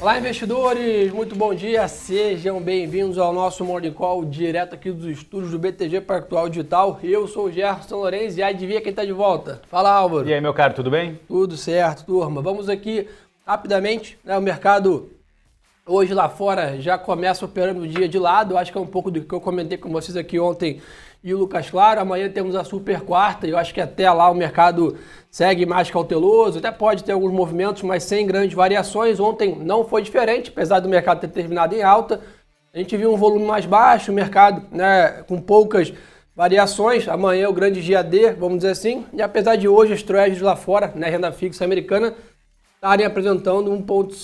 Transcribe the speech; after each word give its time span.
Olá, 0.00 0.18
investidores! 0.18 1.12
Muito 1.12 1.36
bom 1.36 1.52
dia! 1.52 1.86
Sejam 1.86 2.58
bem-vindos 2.58 3.18
ao 3.18 3.34
nosso 3.34 3.62
Morning 3.66 3.92
Call 3.92 4.24
direto 4.24 4.74
aqui 4.74 4.90
dos 4.90 5.04
estúdios 5.04 5.50
do 5.50 5.58
BTG 5.58 6.00
Pactual 6.00 6.48
Digital. 6.48 6.98
Eu 7.02 7.28
sou 7.28 7.48
o 7.48 7.52
Gerson 7.52 7.96
Lourenço 7.96 8.38
e 8.38 8.42
adivinha 8.42 8.80
quem 8.80 8.88
está 8.88 9.04
de 9.04 9.12
volta? 9.12 9.60
Fala, 9.68 9.90
Álvaro! 9.90 10.26
E 10.26 10.32
aí, 10.32 10.40
meu 10.40 10.54
caro, 10.54 10.72
tudo 10.72 10.90
bem? 10.90 11.20
Tudo 11.28 11.54
certo, 11.54 12.06
turma. 12.06 12.40
Vamos 12.40 12.70
aqui 12.70 13.06
rapidamente, 13.46 14.18
né? 14.24 14.38
O 14.38 14.40
mercado 14.40 15.10
hoje 15.84 16.14
lá 16.14 16.30
fora 16.30 16.80
já 16.80 16.96
começa 16.96 17.44
operando 17.44 17.82
o 17.82 17.86
dia 17.86 18.08
de 18.08 18.18
lado. 18.18 18.56
Acho 18.56 18.72
que 18.72 18.78
é 18.78 18.80
um 18.80 18.86
pouco 18.86 19.10
do 19.10 19.20
que 19.20 19.34
eu 19.34 19.40
comentei 19.40 19.76
com 19.76 19.90
vocês 19.90 20.16
aqui 20.16 20.40
ontem 20.40 20.80
e 21.22 21.34
o 21.34 21.38
Lucas 21.38 21.70
Claro. 21.70 22.00
Amanhã 22.00 22.28
temos 22.28 22.56
a 22.56 22.64
super 22.64 23.00
quarta 23.00 23.46
e 23.46 23.50
eu 23.50 23.58
acho 23.58 23.74
que 23.74 23.80
até 23.80 24.10
lá 24.10 24.30
o 24.30 24.34
mercado 24.34 24.96
segue 25.30 25.66
mais 25.66 25.90
cauteloso. 25.90 26.58
Até 26.58 26.70
pode 26.70 27.04
ter 27.04 27.12
alguns 27.12 27.32
movimentos, 27.32 27.82
mas 27.82 28.02
sem 28.04 28.26
grandes 28.26 28.54
variações. 28.54 29.20
Ontem 29.20 29.56
não 29.56 29.84
foi 29.84 30.02
diferente, 30.02 30.50
apesar 30.50 30.80
do 30.80 30.88
mercado 30.88 31.20
ter 31.20 31.28
terminado 31.28 31.74
em 31.74 31.82
alta. 31.82 32.20
A 32.72 32.78
gente 32.78 32.96
viu 32.96 33.12
um 33.12 33.16
volume 33.16 33.44
mais 33.44 33.66
baixo, 33.66 34.12
o 34.12 34.14
mercado 34.14 34.64
né, 34.70 35.24
com 35.26 35.40
poucas 35.40 35.92
variações. 36.34 37.08
Amanhã 37.08 37.44
é 37.44 37.48
o 37.48 37.52
grande 37.52 37.82
dia 37.82 38.02
D, 38.02 38.32
vamos 38.32 38.58
dizer 38.58 38.70
assim. 38.70 39.04
E 39.12 39.20
apesar 39.20 39.56
de 39.56 39.68
hoje 39.68 39.92
as 39.92 40.02
trades 40.02 40.40
lá 40.40 40.56
fora, 40.56 40.92
né, 40.94 41.08
renda 41.10 41.32
fixa 41.32 41.64
americana, 41.64 42.14
estarem 42.76 43.04
apresentando 43.04 43.70
um 43.70 43.82
ponto, 43.82 44.14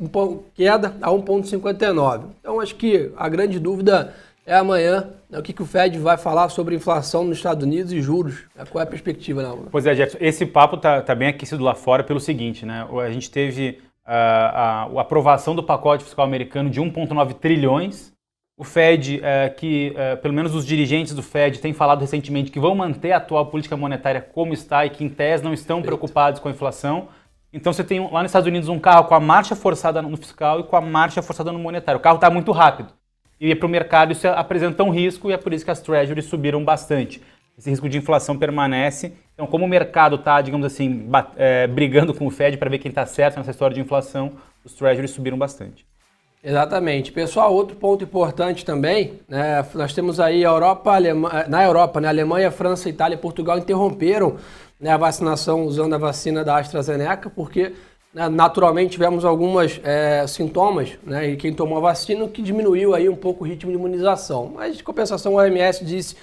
um 0.00 0.06
ponto 0.06 0.44
queda 0.54 0.96
a 1.02 1.10
1,59. 1.10 2.26
Então 2.40 2.60
acho 2.60 2.76
que 2.76 3.12
a 3.16 3.28
grande 3.28 3.58
dúvida 3.58 4.14
é 4.46 4.54
amanhã 4.54 5.10
né, 5.28 5.38
o 5.38 5.42
que, 5.42 5.52
que 5.52 5.62
o 5.62 5.66
Fed 5.66 5.98
vai 5.98 6.16
falar 6.16 6.48
sobre 6.48 6.76
inflação 6.76 7.24
nos 7.24 7.38
Estados 7.38 7.64
Unidos 7.64 7.92
e 7.92 8.00
juros. 8.00 8.44
Né, 8.54 8.64
qual 8.70 8.80
é 8.80 8.84
a 8.84 8.88
perspectiva, 8.88 9.42
né? 9.42 9.64
Pois 9.70 9.84
é, 9.86 9.94
Jefferson, 9.94 10.18
esse 10.20 10.46
papo 10.46 10.76
está 10.76 11.02
tá 11.02 11.14
bem 11.14 11.28
aquecido 11.28 11.64
lá 11.64 11.74
fora 11.74 12.04
pelo 12.04 12.20
seguinte, 12.20 12.64
né? 12.64 12.86
A 13.04 13.10
gente 13.10 13.28
teve 13.28 13.80
a, 14.04 14.14
a, 14.14 14.82
a 14.84 15.00
aprovação 15.00 15.54
do 15.54 15.64
pacote 15.64 16.04
fiscal 16.04 16.24
americano 16.24 16.70
de 16.70 16.80
1,9 16.80 17.34
trilhões. 17.34 18.14
O 18.56 18.64
Fed, 18.64 19.20
é, 19.22 19.50
que 19.50 19.92
é, 19.96 20.16
pelo 20.16 20.32
menos 20.32 20.54
os 20.54 20.64
dirigentes 20.64 21.12
do 21.12 21.22
Fed 21.22 21.58
têm 21.58 21.74
falado 21.74 22.00
recentemente 22.00 22.50
que 22.50 22.58
vão 22.58 22.74
manter 22.74 23.12
a 23.12 23.18
atual 23.18 23.46
política 23.46 23.76
monetária 23.76 24.20
como 24.20 24.54
está 24.54 24.86
e 24.86 24.90
que, 24.90 25.04
em 25.04 25.10
tese, 25.10 25.44
não 25.44 25.52
estão 25.52 25.82
preocupados 25.82 26.40
com 26.40 26.48
a 26.48 26.52
inflação. 26.52 27.08
Então 27.52 27.72
você 27.72 27.84
tem 27.84 28.00
lá 28.00 28.22
nos 28.22 28.30
Estados 28.30 28.46
Unidos 28.46 28.68
um 28.68 28.78
carro 28.78 29.04
com 29.04 29.14
a 29.14 29.20
marcha 29.20 29.54
forçada 29.54 30.00
no 30.00 30.16
fiscal 30.16 30.60
e 30.60 30.64
com 30.64 30.76
a 30.76 30.80
marcha 30.80 31.20
forçada 31.20 31.52
no 31.52 31.58
monetário. 31.58 31.98
O 31.98 32.02
carro 32.02 32.16
está 32.16 32.30
muito 32.30 32.50
rápido. 32.52 32.94
E 33.40 33.54
para 33.54 33.66
o 33.66 33.68
mercado 33.68 34.12
isso 34.12 34.26
apresenta 34.28 34.82
um 34.82 34.90
risco 34.90 35.30
e 35.30 35.34
é 35.34 35.36
por 35.36 35.52
isso 35.52 35.64
que 35.64 35.70
as 35.70 35.80
treasuries 35.80 36.24
subiram 36.24 36.64
bastante. 36.64 37.22
Esse 37.58 37.70
risco 37.70 37.88
de 37.88 37.98
inflação 37.98 38.36
permanece. 38.36 39.14
Então, 39.34 39.46
como 39.46 39.64
o 39.64 39.68
mercado 39.68 40.16
está, 40.16 40.40
digamos 40.40 40.66
assim, 40.66 41.08
é, 41.36 41.66
brigando 41.66 42.12
com 42.12 42.26
o 42.26 42.30
Fed 42.30 42.56
para 42.58 42.68
ver 42.68 42.78
quem 42.78 42.90
está 42.90 43.06
certo 43.06 43.36
nessa 43.36 43.50
história 43.50 43.74
de 43.74 43.80
inflação, 43.80 44.32
os 44.64 44.74
treasuries 44.74 45.10
subiram 45.10 45.38
bastante. 45.38 45.86
Exatamente. 46.44 47.10
Pessoal, 47.10 47.52
outro 47.52 47.76
ponto 47.76 48.04
importante 48.04 48.64
também, 48.64 49.20
né, 49.28 49.66
nós 49.74 49.92
temos 49.92 50.20
aí 50.20 50.44
a 50.44 50.48
Europa, 50.48 50.92
a 50.96 51.48
na 51.48 51.64
Europa, 51.64 52.00
né, 52.00 52.08
Alemanha, 52.08 52.50
França, 52.50 52.88
Itália 52.88 53.16
e 53.16 53.18
Portugal 53.18 53.58
interromperam 53.58 54.36
né, 54.78 54.90
a 54.90 54.96
vacinação 54.96 55.64
usando 55.64 55.94
a 55.94 55.98
vacina 55.98 56.44
da 56.44 56.58
AstraZeneca, 56.58 57.28
porque 57.30 57.72
naturalmente 58.30 58.92
tivemos 58.92 59.26
alguns 59.26 59.78
é, 59.84 60.26
sintomas, 60.26 60.98
né, 61.04 61.28
e 61.28 61.36
quem 61.36 61.52
tomou 61.52 61.76
a 61.76 61.82
vacina 61.82 62.26
que 62.26 62.40
diminuiu 62.40 62.94
aí 62.94 63.10
um 63.10 63.14
pouco 63.14 63.44
o 63.44 63.46
ritmo 63.46 63.70
de 63.70 63.76
imunização. 63.76 64.52
Mas, 64.54 64.78
de 64.78 64.82
compensação, 64.82 65.34
o 65.34 65.36
OMS 65.36 65.84
disse 65.84 66.16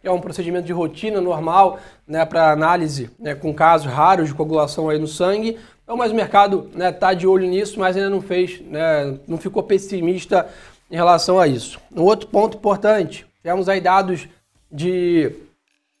que 0.00 0.08
é 0.08 0.10
um 0.10 0.20
procedimento 0.20 0.66
de 0.66 0.72
rotina 0.72 1.20
normal 1.20 1.78
né, 2.06 2.24
para 2.26 2.50
análise 2.50 3.10
né, 3.16 3.36
com 3.36 3.54
casos 3.54 3.86
raros 3.86 4.28
de 4.28 4.34
coagulação 4.34 4.88
aí 4.88 4.98
no 4.98 5.06
sangue. 5.06 5.56
Então, 5.84 5.96
mas 5.96 6.10
o 6.10 6.16
mercado 6.16 6.68
está 6.76 7.10
né, 7.10 7.14
de 7.14 7.28
olho 7.28 7.46
nisso, 7.46 7.78
mas 7.78 7.96
ainda 7.96 8.10
não 8.10 8.20
fez, 8.20 8.60
né, 8.62 9.16
não 9.28 9.38
ficou 9.38 9.62
pessimista 9.62 10.48
em 10.90 10.96
relação 10.96 11.38
a 11.38 11.46
isso. 11.46 11.78
Um 11.94 12.02
outro 12.02 12.26
ponto 12.26 12.56
importante, 12.56 13.24
temos 13.40 13.68
aí 13.68 13.80
dados 13.80 14.28
de 14.70 15.32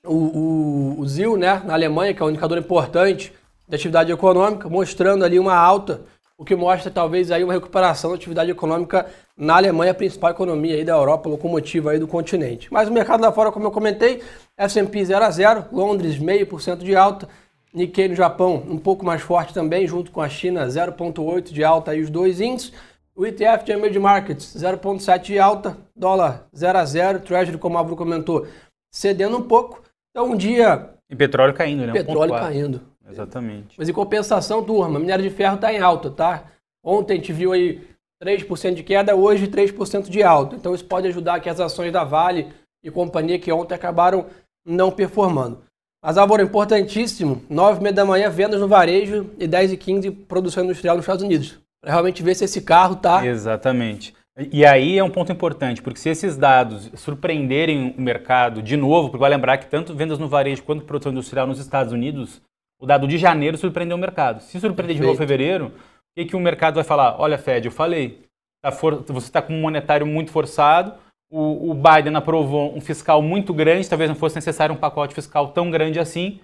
o, 0.04 0.14
o, 0.14 1.00
o 1.00 1.06
ZIL, 1.06 1.36
né, 1.36 1.62
na 1.64 1.74
Alemanha, 1.74 2.12
que 2.12 2.20
é 2.20 2.24
um 2.24 2.30
indicador 2.30 2.58
importante 2.58 3.32
da 3.68 3.76
atividade 3.76 4.12
econômica, 4.12 4.68
mostrando 4.68 5.24
ali 5.24 5.38
uma 5.38 5.54
alta, 5.54 6.02
o 6.38 6.44
que 6.44 6.54
mostra 6.54 6.90
talvez 6.90 7.30
aí 7.30 7.42
uma 7.42 7.54
recuperação 7.54 8.10
da 8.10 8.16
atividade 8.16 8.50
econômica 8.50 9.06
na 9.36 9.56
Alemanha, 9.56 9.92
a 9.92 9.94
principal 9.94 10.30
economia 10.30 10.74
aí 10.74 10.84
da 10.84 10.92
Europa, 10.92 11.28
locomotiva 11.28 11.92
aí 11.92 11.98
do 11.98 12.06
continente. 12.06 12.72
Mas 12.72 12.88
o 12.88 12.92
mercado 12.92 13.22
lá 13.22 13.32
fora, 13.32 13.50
como 13.50 13.66
eu 13.66 13.70
comentei, 13.70 14.22
S&P 14.56 15.04
0 15.04 15.24
a 15.24 15.30
0, 15.30 15.64
Londres 15.72 16.18
0,5% 16.18 16.78
de 16.78 16.94
alta, 16.94 17.28
Nikkei 17.72 18.08
no 18.08 18.14
Japão 18.14 18.62
um 18.68 18.78
pouco 18.78 19.04
mais 19.04 19.20
forte 19.20 19.52
também, 19.52 19.86
junto 19.86 20.10
com 20.10 20.20
a 20.20 20.28
China 20.28 20.66
0,8% 20.66 21.52
de 21.52 21.64
alta 21.64 21.90
aí 21.90 22.00
os 22.00 22.08
dois 22.08 22.40
índices. 22.40 22.72
O 23.14 23.26
ETF 23.26 23.64
de 23.64 23.72
Emerging 23.72 23.98
Markets 23.98 24.56
0,7% 24.56 25.22
de 25.22 25.38
alta, 25.38 25.76
dólar 25.94 26.46
0 26.54 26.78
a 26.78 26.84
0, 26.84 27.20
Treasury, 27.20 27.58
como 27.58 27.74
o 27.74 27.78
Álvaro 27.78 27.96
comentou, 27.96 28.46
cedendo 28.90 29.38
um 29.38 29.42
pouco. 29.42 29.82
Então 30.10 30.30
um 30.32 30.36
dia... 30.36 30.90
E 31.08 31.16
petróleo 31.16 31.54
caindo, 31.54 31.86
né? 31.86 31.92
Petróleo 31.92 32.32
caindo. 32.32 32.80
Exatamente. 33.10 33.76
Mas 33.78 33.88
em 33.88 33.92
compensação, 33.92 34.62
turma, 34.62 34.98
minério 34.98 35.22
de 35.22 35.30
ferro 35.30 35.56
está 35.56 35.72
em 35.72 35.78
alta, 35.78 36.10
tá? 36.10 36.44
Ontem 36.84 37.14
a 37.14 37.16
gente 37.16 37.32
viu 37.32 37.52
aí 37.52 37.86
3% 38.22 38.74
de 38.74 38.82
queda, 38.82 39.14
hoje 39.14 39.46
3% 39.46 40.08
de 40.08 40.22
alta. 40.22 40.56
Então 40.56 40.74
isso 40.74 40.84
pode 40.84 41.06
ajudar 41.08 41.40
que 41.40 41.48
as 41.48 41.60
ações 41.60 41.92
da 41.92 42.04
Vale 42.04 42.48
e 42.82 42.90
companhia 42.90 43.38
que 43.38 43.52
ontem 43.52 43.74
acabaram 43.74 44.26
não 44.64 44.90
performando. 44.90 45.62
Mas 46.02 46.16
Álvaro, 46.16 46.42
importantíssimo, 46.42 47.42
9 47.48 47.80
h 47.80 47.92
da 47.92 48.04
manhã, 48.04 48.30
vendas 48.30 48.60
no 48.60 48.68
varejo 48.68 49.30
e 49.38 49.46
10 49.46 49.72
e 49.72 49.76
15 49.76 50.10
produção 50.10 50.64
industrial 50.64 50.96
nos 50.96 51.04
Estados 51.04 51.24
Unidos. 51.24 51.58
Para 51.82 51.92
realmente 51.92 52.22
ver 52.22 52.34
se 52.34 52.44
esse 52.44 52.62
carro 52.62 52.94
está... 52.94 53.26
Exatamente. 53.26 54.14
E 54.52 54.66
aí 54.66 54.98
é 54.98 55.02
um 55.02 55.10
ponto 55.10 55.32
importante, 55.32 55.80
porque 55.80 55.98
se 55.98 56.10
esses 56.10 56.36
dados 56.36 56.90
surpreenderem 56.94 57.94
o 57.96 58.00
mercado 58.00 58.62
de 58.62 58.76
novo, 58.76 59.08
porque 59.08 59.20
vai 59.20 59.30
lembrar 59.30 59.56
que 59.56 59.66
tanto 59.66 59.94
vendas 59.94 60.18
no 60.18 60.28
varejo 60.28 60.62
quanto 60.62 60.84
produção 60.84 61.10
industrial 61.10 61.46
nos 61.46 61.58
Estados 61.58 61.92
Unidos 61.92 62.42
o 62.80 62.86
dado 62.86 63.06
de 63.08 63.18
janeiro 63.18 63.56
surpreendeu 63.56 63.96
o 63.96 64.00
mercado. 64.00 64.40
Se 64.40 64.60
surpreender 64.60 64.96
de 64.96 65.02
novo 65.02 65.16
fevereiro, 65.16 65.68
o 65.68 65.72
que, 66.16 66.26
que 66.26 66.36
o 66.36 66.40
mercado 66.40 66.74
vai 66.74 66.84
falar? 66.84 67.20
Olha, 67.20 67.38
Fed, 67.38 67.66
eu 67.66 67.72
falei, 67.72 68.24
tá 68.62 68.70
for... 68.70 69.02
você 69.02 69.26
está 69.26 69.40
com 69.40 69.54
um 69.54 69.60
monetário 69.60 70.06
muito 70.06 70.30
forçado, 70.30 70.94
o, 71.30 71.70
o, 71.70 71.74
Biden 71.74 72.14
aprovou 72.14 72.76
um 72.76 72.80
fiscal 72.80 73.20
muito 73.20 73.52
grande, 73.52 73.88
talvez 73.88 74.08
não 74.08 74.16
fosse 74.16 74.36
necessário 74.36 74.74
um 74.74 74.78
pacote 74.78 75.14
fiscal 75.14 75.48
tão 75.48 75.70
grande 75.70 75.98
assim. 75.98 76.40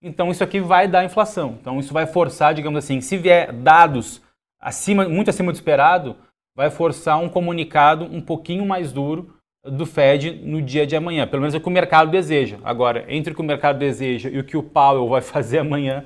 Então 0.00 0.30
isso 0.30 0.42
aqui 0.42 0.58
vai 0.58 0.88
dar 0.88 1.04
inflação. 1.04 1.58
Então 1.60 1.78
isso 1.78 1.92
vai 1.92 2.06
forçar, 2.06 2.54
digamos 2.54 2.82
assim, 2.82 3.00
se 3.00 3.16
vier 3.16 3.52
dados 3.52 4.22
acima, 4.58 5.06
muito 5.08 5.28
acima 5.28 5.52
do 5.52 5.54
esperado, 5.54 6.16
vai 6.56 6.70
forçar 6.70 7.18
um 7.18 7.28
comunicado 7.28 8.04
um 8.04 8.20
pouquinho 8.20 8.64
mais 8.64 8.92
duro 8.92 9.34
do 9.64 9.86
Fed 9.86 10.40
no 10.44 10.60
dia 10.60 10.86
de 10.86 10.96
amanhã, 10.96 11.26
pelo 11.26 11.40
menos 11.40 11.54
é 11.54 11.58
o 11.58 11.60
que 11.60 11.68
o 11.68 11.72
mercado 11.72 12.10
deseja. 12.10 12.58
Agora, 12.64 13.04
entre 13.08 13.32
o 13.32 13.36
que 13.36 13.40
o 13.40 13.44
mercado 13.44 13.78
deseja 13.78 14.28
e 14.28 14.38
o 14.38 14.44
que 14.44 14.56
o 14.56 14.62
Powell 14.62 15.08
vai 15.08 15.20
fazer 15.22 15.58
amanhã, 15.58 16.04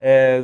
é, 0.00 0.42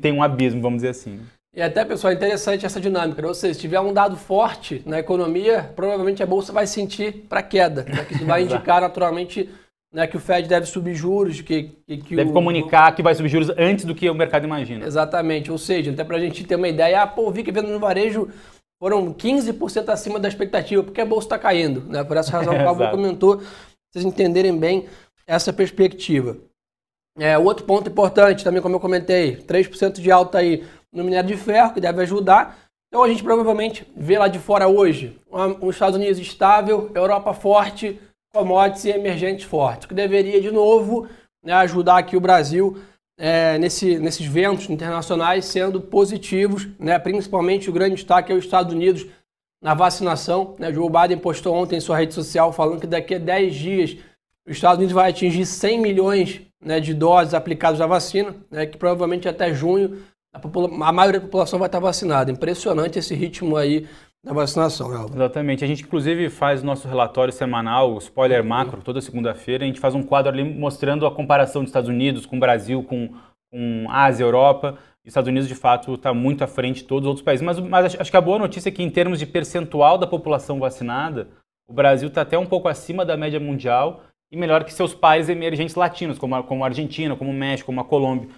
tem 0.00 0.12
um 0.12 0.22
abismo, 0.22 0.60
vamos 0.60 0.78
dizer 0.78 0.90
assim. 0.90 1.20
E 1.54 1.60
até, 1.60 1.84
pessoal, 1.84 2.12
é 2.12 2.16
interessante 2.16 2.64
essa 2.64 2.80
dinâmica. 2.80 3.20
Né? 3.22 3.28
Ou 3.28 3.34
seja, 3.34 3.54
se 3.54 3.60
tiver 3.60 3.80
um 3.80 3.92
dado 3.92 4.16
forte 4.16 4.82
na 4.86 5.00
economia, 5.00 5.70
provavelmente 5.74 6.22
a 6.22 6.26
bolsa 6.26 6.52
vai 6.52 6.66
sentir 6.66 7.24
para 7.28 7.42
queda. 7.42 7.84
Né? 7.84 8.04
Que 8.04 8.14
isso 8.14 8.26
vai 8.26 8.42
indicar 8.44 8.80
naturalmente 8.80 9.50
né, 9.92 10.06
que 10.06 10.16
o 10.16 10.20
Fed 10.20 10.48
deve 10.48 10.66
subir 10.66 10.94
juros, 10.94 11.40
que, 11.40 11.72
que, 11.86 11.96
que 11.98 12.14
deve 12.14 12.30
o, 12.30 12.32
comunicar 12.32 12.94
que 12.94 13.02
vai 13.02 13.14
subir 13.16 13.28
juros 13.28 13.50
antes 13.58 13.84
do 13.84 13.94
que 13.94 14.08
o 14.08 14.14
mercado 14.14 14.44
imagina. 14.44 14.86
Exatamente. 14.86 15.50
Ou 15.50 15.58
seja, 15.58 15.90
até 15.90 16.04
para 16.04 16.18
a 16.18 16.20
gente 16.20 16.44
ter 16.44 16.54
uma 16.54 16.68
ideia, 16.68 17.02
ah, 17.02 17.06
pô, 17.06 17.32
vi 17.32 17.42
que 17.42 17.50
vendo 17.50 17.68
no 17.68 17.80
varejo 17.80 18.28
foram 18.80 19.12
15% 19.12 19.90
acima 19.90 20.18
da 20.18 20.26
expectativa, 20.26 20.82
porque 20.82 21.02
a 21.02 21.06
bolsa 21.06 21.26
está 21.26 21.38
caindo. 21.38 21.82
Né? 21.82 22.02
Por 22.02 22.16
essa 22.16 22.32
razão, 22.32 22.54
o 22.58 22.64
Pablo 22.64 22.90
comentou, 22.90 23.42
vocês 23.92 24.04
entenderem 24.04 24.56
bem 24.56 24.88
essa 25.26 25.52
perspectiva. 25.52 26.38
É, 27.18 27.36
outro 27.36 27.66
ponto 27.66 27.90
importante, 27.90 28.42
também 28.42 28.62
como 28.62 28.76
eu 28.76 28.80
comentei, 28.80 29.36
3% 29.36 30.00
de 30.00 30.10
alta 30.10 30.38
aí 30.38 30.64
no 30.90 31.04
minério 31.04 31.28
de 31.28 31.36
ferro, 31.36 31.74
que 31.74 31.80
deve 31.80 32.00
ajudar. 32.02 32.58
Então 32.88 33.04
a 33.04 33.08
gente 33.08 33.22
provavelmente 33.22 33.86
vê 33.94 34.18
lá 34.18 34.26
de 34.26 34.38
fora 34.38 34.66
hoje 34.66 35.16
os 35.60 35.76
Estados 35.76 35.96
Unidos 35.96 36.18
estável, 36.18 36.90
Europa 36.94 37.32
forte, 37.34 38.00
commodities 38.32 38.84
e 38.84 38.90
emergentes 38.90 39.44
fortes, 39.44 39.86
que 39.86 39.94
deveria 39.94 40.40
de 40.40 40.50
novo 40.50 41.08
né, 41.44 41.52
ajudar 41.52 41.98
aqui 41.98 42.16
o 42.16 42.20
Brasil 42.20 42.80
é, 43.22 43.58
nesse, 43.58 43.98
nesses 43.98 44.24
ventos 44.24 44.70
internacionais 44.70 45.44
sendo 45.44 45.78
positivos, 45.78 46.66
né? 46.78 46.98
principalmente 46.98 47.68
o 47.68 47.72
grande 47.72 47.96
destaque 47.96 48.32
é 48.32 48.34
os 48.34 48.46
Estados 48.46 48.72
Unidos 48.72 49.06
na 49.62 49.74
vacinação. 49.74 50.56
Né? 50.58 50.72
Joe 50.72 50.88
Biden 50.88 51.18
postou 51.18 51.54
ontem 51.54 51.76
em 51.76 51.80
sua 51.80 51.98
rede 51.98 52.14
social 52.14 52.50
falando 52.50 52.80
que 52.80 52.86
daqui 52.86 53.16
a 53.16 53.18
10 53.18 53.54
dias 53.54 53.96
os 54.46 54.56
Estados 54.56 54.78
Unidos 54.78 54.94
vai 54.94 55.10
atingir 55.10 55.44
100 55.44 55.80
milhões 55.80 56.40
né, 56.64 56.80
de 56.80 56.94
doses 56.94 57.34
aplicadas 57.34 57.78
da 57.78 57.86
vacina, 57.86 58.34
né, 58.50 58.64
que 58.64 58.78
provavelmente 58.78 59.28
até 59.28 59.52
junho 59.52 60.02
a, 60.34 60.40
a 60.88 60.92
maioria 60.92 61.20
da 61.20 61.26
população 61.26 61.58
vai 61.58 61.68
estar 61.68 61.78
vacinada. 61.78 62.30
Impressionante 62.30 62.98
esse 62.98 63.14
ritmo 63.14 63.54
aí 63.54 63.86
da 64.24 64.32
vacinação, 64.32 64.92
Elba. 64.92 65.14
Exatamente. 65.14 65.64
A 65.64 65.66
gente, 65.66 65.82
inclusive, 65.82 66.28
faz 66.28 66.62
nosso 66.62 66.86
relatório 66.86 67.32
semanal, 67.32 67.96
Spoiler 67.98 68.44
Macro, 68.44 68.82
toda 68.82 69.00
segunda-feira. 69.00 69.64
A 69.64 69.66
gente 69.66 69.80
faz 69.80 69.94
um 69.94 70.02
quadro 70.02 70.30
ali 70.30 70.44
mostrando 70.44 71.06
a 71.06 71.10
comparação 71.14 71.62
dos 71.62 71.70
Estados 71.70 71.88
Unidos 71.88 72.26
com 72.26 72.36
o 72.36 72.40
Brasil, 72.40 72.82
com, 72.82 73.14
com 73.50 73.86
Ásia, 73.90 74.24
Europa. 74.24 74.78
Estados 75.04 75.28
Unidos, 75.28 75.48
de 75.48 75.54
fato, 75.54 75.94
está 75.94 76.12
muito 76.12 76.44
à 76.44 76.46
frente 76.46 76.82
de 76.82 76.84
todos 76.84 77.04
os 77.04 77.08
outros 77.08 77.24
países. 77.24 77.44
Mas, 77.44 77.58
mas 77.58 77.96
acho 77.98 78.10
que 78.10 78.16
a 78.16 78.20
boa 78.20 78.38
notícia 78.38 78.68
é 78.68 78.72
que, 78.72 78.82
em 78.82 78.90
termos 78.90 79.18
de 79.18 79.26
percentual 79.26 79.96
da 79.96 80.06
população 80.06 80.60
vacinada, 80.60 81.28
o 81.68 81.72
Brasil 81.72 82.08
está 82.08 82.20
até 82.22 82.38
um 82.38 82.46
pouco 82.46 82.68
acima 82.68 83.04
da 83.04 83.16
média 83.16 83.40
mundial 83.40 84.02
e 84.30 84.36
melhor 84.36 84.62
que 84.64 84.72
seus 84.72 84.94
países 84.94 85.28
emergentes 85.30 85.74
latinos, 85.74 86.18
como 86.18 86.36
a, 86.36 86.42
como 86.42 86.62
a 86.62 86.68
Argentina, 86.68 87.16
como 87.16 87.30
o 87.30 87.34
México, 87.34 87.66
como 87.66 87.80
a 87.80 87.84
Colômbia. 87.84 88.28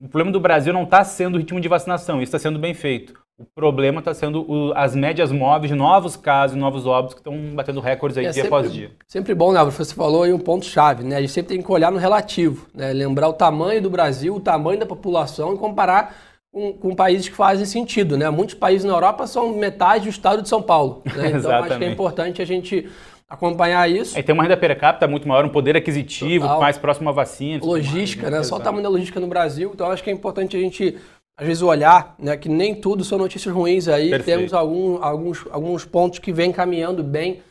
O 0.00 0.08
problema 0.08 0.32
do 0.32 0.40
Brasil 0.40 0.72
não 0.72 0.84
está 0.84 1.04
sendo 1.04 1.34
o 1.34 1.38
ritmo 1.38 1.60
de 1.60 1.68
vacinação, 1.68 2.16
isso 2.16 2.34
está 2.34 2.38
sendo 2.38 2.58
bem 2.58 2.74
feito. 2.74 3.21
O 3.42 3.54
problema 3.54 3.98
está 3.98 4.14
sendo 4.14 4.42
o, 4.50 4.72
as 4.74 4.94
médias 4.94 5.30
móveis 5.32 5.70
de 5.70 5.76
novos 5.76 6.16
casos, 6.16 6.56
novos 6.56 6.86
óbitos 6.86 7.14
que 7.14 7.20
estão 7.20 7.54
batendo 7.54 7.80
recordes 7.80 8.18
aí 8.18 8.26
é 8.26 8.30
dia 8.30 8.42
sempre, 8.42 8.48
após 8.48 8.72
dia. 8.72 8.90
Sempre 9.06 9.34
bom, 9.34 9.52
né? 9.52 9.62
Você 9.64 9.94
falou 9.94 10.22
aí 10.22 10.32
um 10.32 10.38
ponto-chave, 10.38 11.04
né? 11.04 11.16
A 11.16 11.20
gente 11.20 11.32
sempre 11.32 11.54
tem 11.54 11.62
que 11.62 11.72
olhar 11.72 11.90
no 11.90 11.98
relativo, 11.98 12.68
né? 12.74 12.92
Lembrar 12.92 13.28
o 13.28 13.32
tamanho 13.32 13.82
do 13.82 13.90
Brasil, 13.90 14.34
o 14.34 14.40
tamanho 14.40 14.78
da 14.78 14.86
população 14.86 15.54
e 15.54 15.58
comparar 15.58 16.14
com, 16.52 16.72
com, 16.74 16.94
países 16.94 17.28
que 17.28 17.34
fazem 17.34 17.64
sentido, 17.64 18.16
né? 18.16 18.28
Muitos 18.30 18.54
países 18.54 18.84
na 18.84 18.92
Europa 18.92 19.26
são 19.26 19.56
metade 19.56 20.04
do 20.04 20.10
estado 20.10 20.42
de 20.42 20.48
São 20.48 20.62
Paulo. 20.62 21.02
Né? 21.16 21.32
Então 21.38 21.50
acho 21.50 21.78
que 21.78 21.84
é 21.84 21.90
importante 21.90 22.42
a 22.42 22.44
gente 22.44 22.88
acompanhar 23.32 23.90
isso. 23.90 24.14
Aí 24.14 24.22
tem 24.22 24.34
uma 24.34 24.42
renda 24.42 24.58
per 24.58 24.78
capita 24.78 25.08
muito 25.08 25.26
maior, 25.26 25.42
um 25.46 25.48
poder 25.48 25.74
aquisitivo 25.74 26.44
Total. 26.44 26.60
mais 26.60 26.76
próximo 26.76 27.08
à 27.08 27.12
vacina. 27.12 27.64
Logística, 27.64 28.24
mais, 28.24 28.32
né? 28.32 28.38
né? 28.40 28.44
Só 28.44 28.56
o 28.56 28.60
tamanho 28.60 28.82
da 28.82 28.90
logística 28.90 29.18
no 29.18 29.26
Brasil. 29.26 29.70
Então 29.74 29.90
acho 29.90 30.04
que 30.04 30.10
é 30.10 30.12
importante 30.12 30.54
a 30.54 30.60
gente, 30.60 30.98
às 31.42 31.46
vezes, 31.46 31.62
olhar 31.62 32.14
né, 32.18 32.36
que 32.36 32.48
nem 32.48 32.72
tudo 32.72 33.04
são 33.04 33.18
notícias 33.18 33.52
ruins 33.52 33.88
aí. 33.88 34.10
Perfeito. 34.10 34.38
Temos 34.38 34.54
algum, 34.54 35.02
alguns, 35.02 35.44
alguns 35.50 35.84
pontos 35.84 36.20
que 36.20 36.32
vêm 36.32 36.52
caminhando 36.52 37.02
bem 37.02 37.42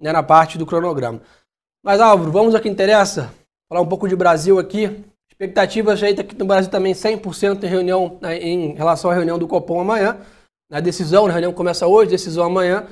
né, 0.00 0.12
na 0.12 0.22
parte 0.22 0.56
do 0.56 0.64
cronograma. 0.64 1.20
Mas, 1.84 2.00
Álvaro, 2.00 2.30
vamos 2.30 2.54
ao 2.54 2.60
que 2.60 2.68
interessa? 2.68 3.34
Falar 3.68 3.80
um 3.80 3.88
pouco 3.88 4.08
de 4.08 4.14
Brasil 4.14 4.60
aqui. 4.60 5.04
Expectativas 5.28 6.00
aí 6.00 6.12
aqui 6.12 6.38
no 6.38 6.44
Brasil 6.44 6.70
também 6.70 6.92
100% 6.92 7.64
em 7.64 7.66
reunião, 7.66 8.16
né, 8.22 8.38
em 8.38 8.74
relação 8.74 9.10
à 9.10 9.14
reunião 9.14 9.38
do 9.38 9.48
Copom 9.48 9.80
amanhã. 9.80 10.18
A 10.70 10.78
decisão, 10.78 11.26
a 11.26 11.30
reunião 11.32 11.52
começa 11.52 11.86
hoje, 11.86 12.12
decisão 12.12 12.44
amanhã. 12.44 12.86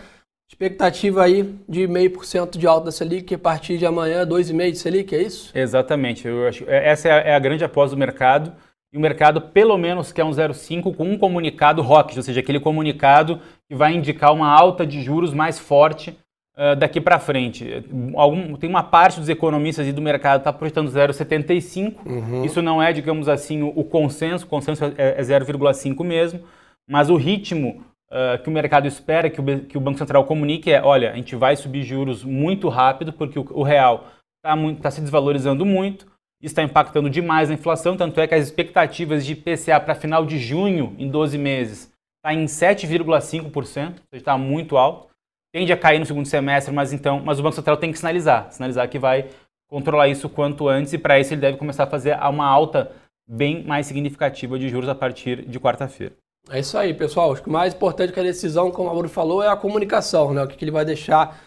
Expectativa 0.50 1.23
aí 1.23 1.44
de 1.69 1.87
0,5% 1.87 2.58
de 2.58 2.67
alta 2.67 2.87
da 2.87 2.93
Selic 2.93 3.32
a 3.32 3.38
partir 3.38 3.79
de 3.79 3.87
amanhã, 3.87 4.26
2,5% 4.26 4.70
de 4.73 4.79
Selic, 4.79 5.14
é 5.14 5.23
isso? 5.23 5.56
Exatamente. 5.56 6.26
Eu 6.26 6.49
acho, 6.49 6.69
é, 6.69 6.88
essa 6.88 7.08
é 7.08 7.12
a, 7.12 7.17
é 7.19 7.35
a 7.37 7.38
grande 7.38 7.62
aposta 7.62 7.94
do 7.94 8.00
mercado. 8.00 8.52
E 8.93 8.99
o 8.99 9.01
mercado, 9.01 9.41
pelo 9.41 9.79
menos, 9.79 10.13
quer 10.13 10.25
um 10.25 10.31
0,5 10.31 10.95
com 10.95 11.05
um 11.05 11.17
comunicado 11.17 11.81
ROC, 11.81 12.17
ou 12.17 12.23
seja, 12.23 12.41
aquele 12.41 12.59
comunicado 12.59 13.41
que 13.69 13.75
vai 13.75 13.95
indicar 13.95 14.33
uma 14.33 14.49
alta 14.49 14.85
de 14.85 15.01
juros 15.01 15.33
mais 15.33 15.59
forte 15.59 16.17
uh, 16.57 16.75
daqui 16.77 17.01
para 17.01 17.21
frente. 17.21 17.85
Algum, 18.17 18.57
tem 18.57 18.69
uma 18.69 18.83
parte 18.83 19.21
dos 19.21 19.29
economistas 19.29 19.87
e 19.87 19.93
do 19.93 20.03
mercado 20.03 20.41
está 20.41 20.53
projetando 20.53 20.91
0,75. 20.91 21.95
Uhum. 22.05 22.45
Isso 22.45 22.61
não 22.61 22.83
é, 22.83 22.93
digamos 22.93 23.29
assim, 23.29 23.63
o, 23.63 23.69
o 23.69 23.85
consenso. 23.85 24.45
O 24.45 24.49
consenso 24.49 24.85
é, 24.85 24.93
é 24.97 25.23
0,5 25.23 26.05
mesmo. 26.05 26.41
Mas 26.89 27.09
o 27.09 27.17
ritmo 27.17 27.85
uh, 28.11 28.43
que 28.43 28.49
o 28.49 28.53
mercado 28.53 28.89
espera 28.89 29.31
que 29.31 29.41
o, 29.41 29.61
que 29.61 29.79
o 29.79 29.81
Banco 29.81 29.99
Central 29.99 30.25
comunique 30.25 30.73
é, 30.73 30.83
olha, 30.83 31.13
a 31.13 31.15
gente 31.15 31.37
vai 31.37 31.55
subir 31.55 31.85
juros 31.85 32.25
muito 32.25 32.69
rápido 32.69 33.13
porque 33.13 33.39
o, 33.39 33.47
o 33.51 33.63
real 33.63 34.09
está 34.45 34.57
tá 34.83 34.91
se 34.91 35.01
desvalorizando 35.01 35.65
muito, 35.65 36.07
está 36.47 36.63
impactando 36.63 37.11
demais 37.11 37.51
a 37.51 37.55
inflação, 37.55 37.97
tanto 37.97 38.21
é 38.21 38.27
que 38.27 38.35
as 38.35 38.45
expectativas 38.47 39.25
de 39.25 39.33
IPCA 39.33 39.79
para 39.81 39.95
final 39.95 40.25
de 40.25 40.39
junho, 40.39 40.95
em 40.99 41.09
12 41.09 41.37
meses, 41.37 41.93
está 42.17 42.35
em 42.35 42.45
7,5%, 42.45 43.97
está 44.13 44.37
muito 44.39 44.77
alto. 44.77 45.09
Tende 45.53 45.73
a 45.73 45.77
cair 45.77 45.99
no 45.99 46.07
segundo 46.07 46.27
semestre, 46.27 46.73
mas 46.73 46.93
então, 46.93 47.21
mas 47.21 47.41
o 47.41 47.43
Banco 47.43 47.57
Central 47.57 47.77
tem 47.77 47.91
que 47.91 47.99
sinalizar, 47.99 48.51
sinalizar 48.53 48.89
que 48.89 48.99
vai 48.99 49.29
controlar 49.69 50.09
isso 50.09 50.29
quanto 50.29 50.69
antes 50.69 50.93
e 50.93 50.99
para 50.99 51.19
isso 51.19 51.35
ele 51.35 51.41
deve 51.41 51.57
começar 51.57 51.85
a 51.85 51.87
fazer 51.87 52.17
uma 52.19 52.47
alta 52.47 52.93
bem 53.29 53.65
mais 53.65 53.87
significativa 53.87 54.59
de 54.59 54.69
juros 54.69 54.89
a 54.89 54.95
partir 54.95 55.43
de 55.43 55.61
quarta-feira. 55.61 56.15
É 56.49 56.59
isso 56.59 56.77
aí, 56.77 56.95
pessoal. 56.95 57.33
Acho 57.33 57.43
que 57.43 57.49
o 57.49 57.53
mais 57.53 57.75
importante 57.75 58.13
que 58.13 58.21
a 58.21 58.25
decisão, 58.25 58.71
como 58.71 58.89
o 58.89 58.93
Mauro 58.93 59.09
falou, 59.09 59.43
é 59.43 59.49
a 59.49 59.57
comunicação, 59.57 60.33
né? 60.33 60.43
O 60.43 60.49
que, 60.49 60.57
que 60.57 60.65
ele 60.65 60.71
vai 60.71 60.85
deixar 60.85 61.39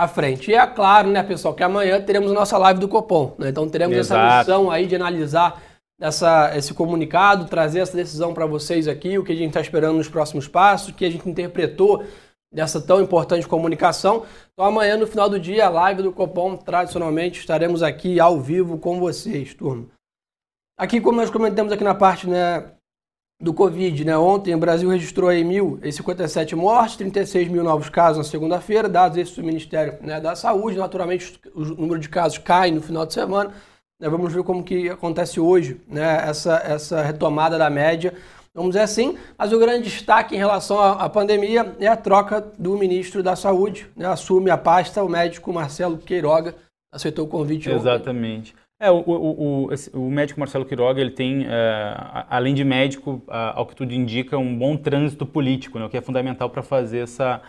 à 0.00 0.08
frente. 0.08 0.50
E 0.50 0.54
é 0.54 0.66
claro, 0.66 1.10
né, 1.10 1.22
pessoal, 1.22 1.52
que 1.52 1.62
amanhã 1.62 2.00
teremos 2.00 2.30
a 2.30 2.34
nossa 2.34 2.56
live 2.56 2.80
do 2.80 2.88
Copom. 2.88 3.34
Né? 3.38 3.50
Então 3.50 3.68
teremos 3.68 3.96
Exato. 3.96 4.20
essa 4.20 4.38
missão 4.38 4.70
aí 4.70 4.86
de 4.86 4.96
analisar 4.96 5.62
essa, 6.00 6.56
esse 6.56 6.72
comunicado, 6.72 7.44
trazer 7.44 7.80
essa 7.80 7.94
decisão 7.94 8.32
para 8.32 8.46
vocês 8.46 8.88
aqui, 8.88 9.18
o 9.18 9.24
que 9.24 9.32
a 9.32 9.36
gente 9.36 9.48
está 9.48 9.60
esperando 9.60 9.98
nos 9.98 10.08
próximos 10.08 10.48
passos, 10.48 10.88
o 10.88 10.94
que 10.94 11.04
a 11.04 11.10
gente 11.10 11.28
interpretou 11.28 12.02
dessa 12.50 12.80
tão 12.80 13.02
importante 13.02 13.46
comunicação. 13.46 14.24
Então 14.54 14.64
amanhã, 14.64 14.96
no 14.96 15.06
final 15.06 15.28
do 15.28 15.38
dia, 15.38 15.66
a 15.66 15.70
live 15.70 16.02
do 16.02 16.12
Copom, 16.12 16.56
tradicionalmente, 16.56 17.38
estaremos 17.38 17.82
aqui 17.82 18.18
ao 18.18 18.40
vivo 18.40 18.78
com 18.78 18.98
vocês, 18.98 19.52
turma. 19.52 19.86
Aqui, 20.78 20.98
como 20.98 21.20
nós 21.20 21.28
comentamos 21.28 21.70
aqui 21.70 21.84
na 21.84 21.94
parte 21.94 22.26
né, 22.26 22.72
do 23.40 23.54
Covid, 23.54 24.04
né? 24.04 24.16
Ontem 24.18 24.54
o 24.54 24.58
Brasil 24.58 24.90
registrou 24.90 25.30
aí 25.30 25.42
1.057 25.42 26.54
mortes, 26.54 26.96
36 26.96 27.48
mil 27.48 27.64
novos 27.64 27.88
casos 27.88 28.18
na 28.18 28.24
segunda-feira, 28.24 28.88
dados 28.88 29.16
esses 29.16 29.34
do 29.34 29.42
Ministério 29.42 29.94
né, 30.02 30.20
da 30.20 30.36
Saúde. 30.36 30.76
Naturalmente, 30.76 31.40
o 31.54 31.64
número 31.64 31.98
de 31.98 32.08
casos 32.08 32.36
cai 32.36 32.70
no 32.70 32.82
final 32.82 33.06
de 33.06 33.14
semana. 33.14 33.50
Né? 33.98 34.08
Vamos 34.10 34.32
ver 34.32 34.42
como 34.42 34.62
que 34.62 34.90
acontece 34.90 35.40
hoje, 35.40 35.80
né? 35.88 36.28
Essa, 36.28 36.56
essa 36.66 37.02
retomada 37.02 37.56
da 37.56 37.70
média, 37.70 38.12
vamos 38.54 38.72
dizer 38.72 38.82
assim. 38.82 39.16
Mas 39.38 39.52
o 39.52 39.58
grande 39.58 39.84
destaque 39.84 40.34
em 40.34 40.38
relação 40.38 40.78
à, 40.78 40.92
à 41.04 41.08
pandemia 41.08 41.74
é 41.80 41.86
a 41.86 41.96
troca 41.96 42.46
do 42.58 42.76
ministro 42.76 43.22
da 43.22 43.34
Saúde. 43.36 43.86
Né? 43.96 44.06
Assume 44.06 44.50
a 44.50 44.58
pasta 44.58 45.02
o 45.02 45.08
médico 45.08 45.50
Marcelo 45.50 45.96
Queiroga, 45.96 46.54
aceitou 46.92 47.24
o 47.24 47.28
convite 47.28 47.70
Exatamente. 47.70 48.52
Ontem. 48.52 48.69
É, 48.82 48.90
o, 48.90 48.96
o, 48.96 49.66
o, 49.66 49.68
o, 49.92 50.10
médico 50.10 50.40
Marcelo 50.40 50.64
Quiroga, 50.64 51.02
ele 51.02 51.10
tem, 51.10 51.44
é, 51.46 51.94
além 52.30 52.54
de 52.54 52.64
médico, 52.64 53.22
ao 53.28 53.66
que 53.66 53.76
tudo 53.76 53.92
indica, 53.92 54.38
um 54.38 54.56
bom 54.56 54.74
trânsito 54.74 55.26
político, 55.26 55.78
né, 55.78 55.84
o 55.84 55.90
que 55.90 55.98
é 55.98 56.00
fundamental 56.00 56.48
para 56.48 56.62
fazer 56.62 57.00
essa, 57.00 57.42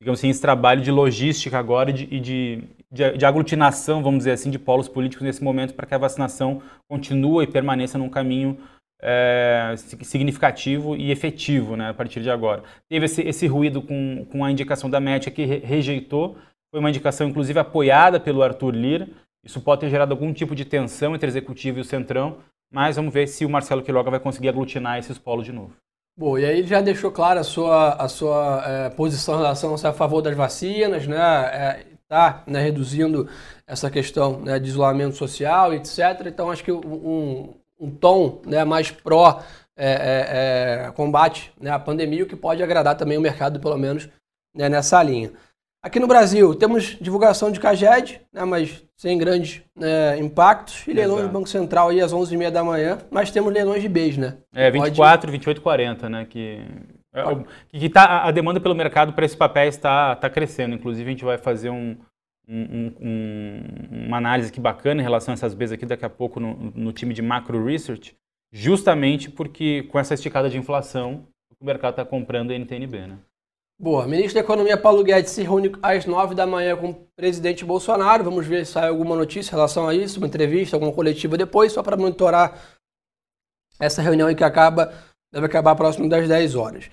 digamos 0.00 0.18
assim, 0.18 0.30
esse 0.30 0.40
trabalho 0.40 0.80
de 0.80 0.90
logística 0.90 1.58
agora 1.58 1.90
e 1.90 1.92
de, 1.92 2.64
de, 2.90 3.18
de, 3.18 3.26
aglutinação, 3.26 4.02
vamos 4.02 4.20
dizer 4.20 4.32
assim, 4.32 4.50
de 4.50 4.58
polos 4.58 4.88
políticos 4.88 5.26
nesse 5.26 5.44
momento 5.44 5.74
para 5.74 5.86
que 5.86 5.94
a 5.94 5.98
vacinação 5.98 6.62
continue 6.88 7.44
e 7.44 7.46
permaneça 7.46 7.98
num 7.98 8.08
caminho 8.08 8.56
é, 9.02 9.74
significativo 9.76 10.96
e 10.96 11.10
efetivo 11.10 11.76
né, 11.76 11.90
a 11.90 11.94
partir 11.94 12.22
de 12.22 12.30
agora. 12.30 12.62
Teve 12.88 13.04
esse, 13.04 13.20
esse 13.20 13.46
ruído 13.46 13.82
com, 13.82 14.26
com 14.32 14.42
a 14.42 14.50
indicação 14.50 14.88
da 14.88 15.00
médica 15.00 15.30
que 15.30 15.44
re, 15.44 15.58
rejeitou, 15.58 16.38
foi 16.70 16.80
uma 16.80 16.88
indicação 16.88 17.28
inclusive 17.28 17.58
apoiada 17.58 18.18
pelo 18.18 18.42
Arthur 18.42 18.74
Lira, 18.74 19.06
isso 19.44 19.60
pode 19.60 19.82
ter 19.82 19.90
gerado 19.90 20.12
algum 20.12 20.32
tipo 20.32 20.54
de 20.54 20.64
tensão 20.64 21.14
entre 21.14 21.28
o 21.28 21.30
executivo 21.30 21.78
e 21.78 21.80
o 21.80 21.84
centrão, 21.84 22.38
mas 22.70 22.96
vamos 22.96 23.12
ver 23.12 23.26
se 23.26 23.44
o 23.44 23.50
Marcelo 23.50 23.82
Quiroga 23.82 24.10
vai 24.10 24.20
conseguir 24.20 24.48
aglutinar 24.48 24.98
esses 24.98 25.18
polos 25.18 25.46
de 25.46 25.52
novo. 25.52 25.74
Bom, 26.16 26.36
e 26.36 26.44
aí 26.44 26.58
ele 26.58 26.66
já 26.66 26.80
deixou 26.80 27.12
clara 27.12 27.40
a 27.40 27.44
sua, 27.44 27.92
a 27.92 28.08
sua 28.08 28.64
é, 28.66 28.90
posição 28.90 29.36
em 29.36 29.38
relação 29.38 29.74
a 29.74 29.92
favor 29.92 30.20
das 30.20 30.36
vacinas, 30.36 31.06
né? 31.06 31.16
É, 31.16 31.86
tá 32.08 32.42
né, 32.46 32.60
reduzindo 32.60 33.28
essa 33.66 33.90
questão 33.90 34.40
né, 34.40 34.58
de 34.58 34.68
isolamento 34.68 35.14
social, 35.14 35.72
etc. 35.74 36.26
Então 36.26 36.50
acho 36.50 36.64
que 36.64 36.72
um, 36.72 37.54
um 37.78 37.90
tom 37.90 38.40
né, 38.46 38.64
mais 38.64 38.90
pró 38.90 39.42
é, 39.76 40.90
combate 40.96 41.52
né, 41.60 41.70
à 41.70 41.78
pandemia, 41.78 42.24
o 42.24 42.26
que 42.26 42.34
pode 42.34 42.62
agradar 42.62 42.96
também 42.96 43.16
o 43.16 43.20
mercado, 43.20 43.60
pelo 43.60 43.76
menos 43.76 44.08
né, 44.54 44.68
nessa 44.68 45.00
linha. 45.02 45.30
Aqui 45.80 46.00
no 46.00 46.08
Brasil, 46.08 46.56
temos 46.56 46.96
divulgação 47.00 47.52
de 47.52 47.60
CAGED, 47.60 48.20
né, 48.32 48.44
mas 48.44 48.84
sem 48.96 49.16
grandes 49.16 49.62
né, 49.76 50.18
impactos, 50.18 50.84
e 50.88 50.92
leilões 50.92 51.22
do 51.22 51.32
Banco 51.32 51.48
Central 51.48 51.90
aí 51.90 52.00
às 52.00 52.12
11h30 52.12 52.50
da 52.50 52.64
manhã, 52.64 52.98
mas 53.12 53.30
temos 53.30 53.52
leilões 53.52 53.80
de 53.80 53.88
BES, 53.88 54.16
né? 54.16 54.38
É, 54.52 54.70
24, 54.72 55.20
Pode... 55.20 55.32
28 55.32 55.62
40, 55.62 56.08
né? 56.08 56.26
Que, 56.28 56.64
é, 57.14 57.22
que 57.78 57.88
tá, 57.88 58.24
a 58.24 58.30
demanda 58.32 58.58
pelo 58.58 58.74
mercado 58.74 59.12
para 59.12 59.24
esses 59.24 59.36
papéis 59.36 59.76
está 59.76 60.16
tá 60.16 60.28
crescendo. 60.28 60.74
Inclusive, 60.74 61.08
a 61.08 61.12
gente 61.12 61.24
vai 61.24 61.38
fazer 61.38 61.70
um, 61.70 61.96
um, 62.48 62.92
um, 63.00 63.62
uma 64.06 64.16
análise 64.16 64.48
aqui 64.48 64.60
bacana 64.60 65.00
em 65.00 65.04
relação 65.04 65.32
a 65.32 65.34
essas 65.34 65.54
BES 65.54 65.70
aqui 65.70 65.86
daqui 65.86 66.04
a 66.04 66.10
pouco 66.10 66.40
no, 66.40 66.72
no 66.74 66.92
time 66.92 67.14
de 67.14 67.22
Macro 67.22 67.64
Research, 67.64 68.16
justamente 68.52 69.30
porque 69.30 69.84
com 69.84 69.98
essa 69.98 70.14
esticada 70.14 70.50
de 70.50 70.58
inflação, 70.58 71.24
o 71.60 71.64
mercado 71.64 71.92
está 71.92 72.04
comprando 72.04 72.52
NTNB, 72.52 73.06
né? 73.06 73.18
Boa. 73.80 74.08
Ministro 74.08 74.34
da 74.34 74.40
Economia 74.40 74.76
Paulo 74.76 75.04
Guedes 75.04 75.30
se 75.30 75.42
reúne 75.42 75.70
às 75.80 76.04
nove 76.04 76.34
da 76.34 76.44
manhã 76.44 76.76
com 76.76 76.90
o 76.90 76.94
presidente 77.14 77.64
Bolsonaro. 77.64 78.24
Vamos 78.24 78.44
ver 78.44 78.66
se 78.66 78.72
sai 78.72 78.88
alguma 78.88 79.14
notícia 79.14 79.50
em 79.50 79.54
relação 79.54 79.86
a 79.86 79.94
isso, 79.94 80.18
uma 80.18 80.26
entrevista, 80.26 80.74
alguma 80.74 80.90
coletiva 80.90 81.36
depois, 81.36 81.70
só 81.70 81.80
para 81.80 81.96
monitorar 81.96 82.60
essa 83.78 84.02
reunião 84.02 84.34
que 84.34 84.42
acaba, 84.42 84.92
deve 85.32 85.46
acabar 85.46 85.76
próximo 85.76 86.08
das 86.08 86.26
10 86.26 86.56
horas. 86.56 86.90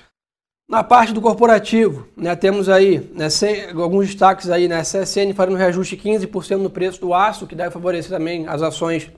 Na 0.70 0.84
parte 0.84 1.12
do 1.12 1.22
corporativo, 1.22 2.08
né, 2.16 2.36
temos 2.36 2.70
aí 2.70 3.00
né, 3.16 3.32
sem, 3.32 3.72
alguns 3.72 4.06
destaques 4.06 4.52
aí, 4.52 4.68
né, 4.68 4.84
CSN 4.84 5.34
fazendo 5.34 5.58
reajuste 5.58 5.98
15% 5.98 6.58
no 6.58 6.70
preço 6.70 7.02
do 7.02 7.16
aço, 7.16 7.48
que 7.48 7.56
deve 7.56 7.72
favorecer 7.72 8.12
também 8.12 8.48
as 8.48 8.62
ações 8.62 9.10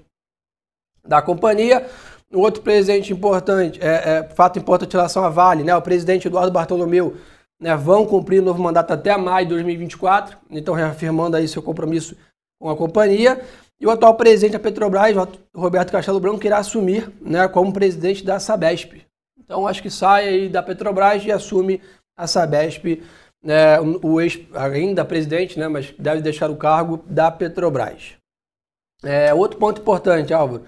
da 1.06 1.22
companhia. 1.22 1.86
Um 2.32 2.40
outro 2.40 2.62
presente 2.62 3.12
importante, 3.12 3.78
é, 3.82 4.20
é, 4.20 4.30
fato 4.36 4.58
importante 4.58 4.94
em 4.94 4.98
relação 4.98 5.26
à 5.26 5.30
Vale, 5.30 5.66
né, 5.66 5.76
o 5.76 5.82
presidente 5.82 6.28
Eduardo 6.28 6.52
Bartolomeu 6.52 7.18
né, 7.60 7.76
vão 7.76 8.06
cumprir 8.06 8.42
o 8.42 8.46
novo 8.46 8.62
mandato 8.62 8.92
até 8.92 9.16
maio 9.18 9.46
de 9.46 9.54
2024, 9.54 10.38
então 10.50 10.74
reafirmando 10.74 11.38
aí 11.38 11.48
seu 11.48 11.62
compromisso 11.62 12.16
com 12.60 12.70
a 12.70 12.76
companhia. 12.76 13.42
E 13.80 13.86
o 13.86 13.92
atual 13.92 14.16
presidente 14.16 14.54
da 14.54 14.60
Petrobras, 14.60 15.16
Roberto 15.56 15.92
Castelo 15.92 16.20
Branco, 16.20 16.46
irá 16.46 16.58
assumir 16.58 17.12
né, 17.22 17.48
como 17.48 17.72
presidente 17.72 18.24
da 18.24 18.40
Sabesp. 18.40 19.06
Então 19.38 19.68
acho 19.68 19.82
que 19.82 19.90
sai 19.90 20.28
aí 20.28 20.50
da 20.50 20.64
Petrobras 20.64 21.24
e 21.24 21.32
assume 21.32 21.82
a 22.18 22.26
Sabesp, 22.26 23.04
né, 23.44 23.80
o 23.80 24.20
ex, 24.20 24.40
ainda 24.56 25.06
presidente, 25.06 25.60
né, 25.60 25.68
mas 25.68 25.92
deve 25.98 26.22
deixar 26.22 26.50
o 26.50 26.58
cargo 26.58 27.04
da 27.08 27.30
Petrobras. 27.30 28.16
É, 29.04 29.32
outro 29.34 29.60
ponto 29.60 29.80
importante, 29.82 30.34
Álvaro. 30.34 30.64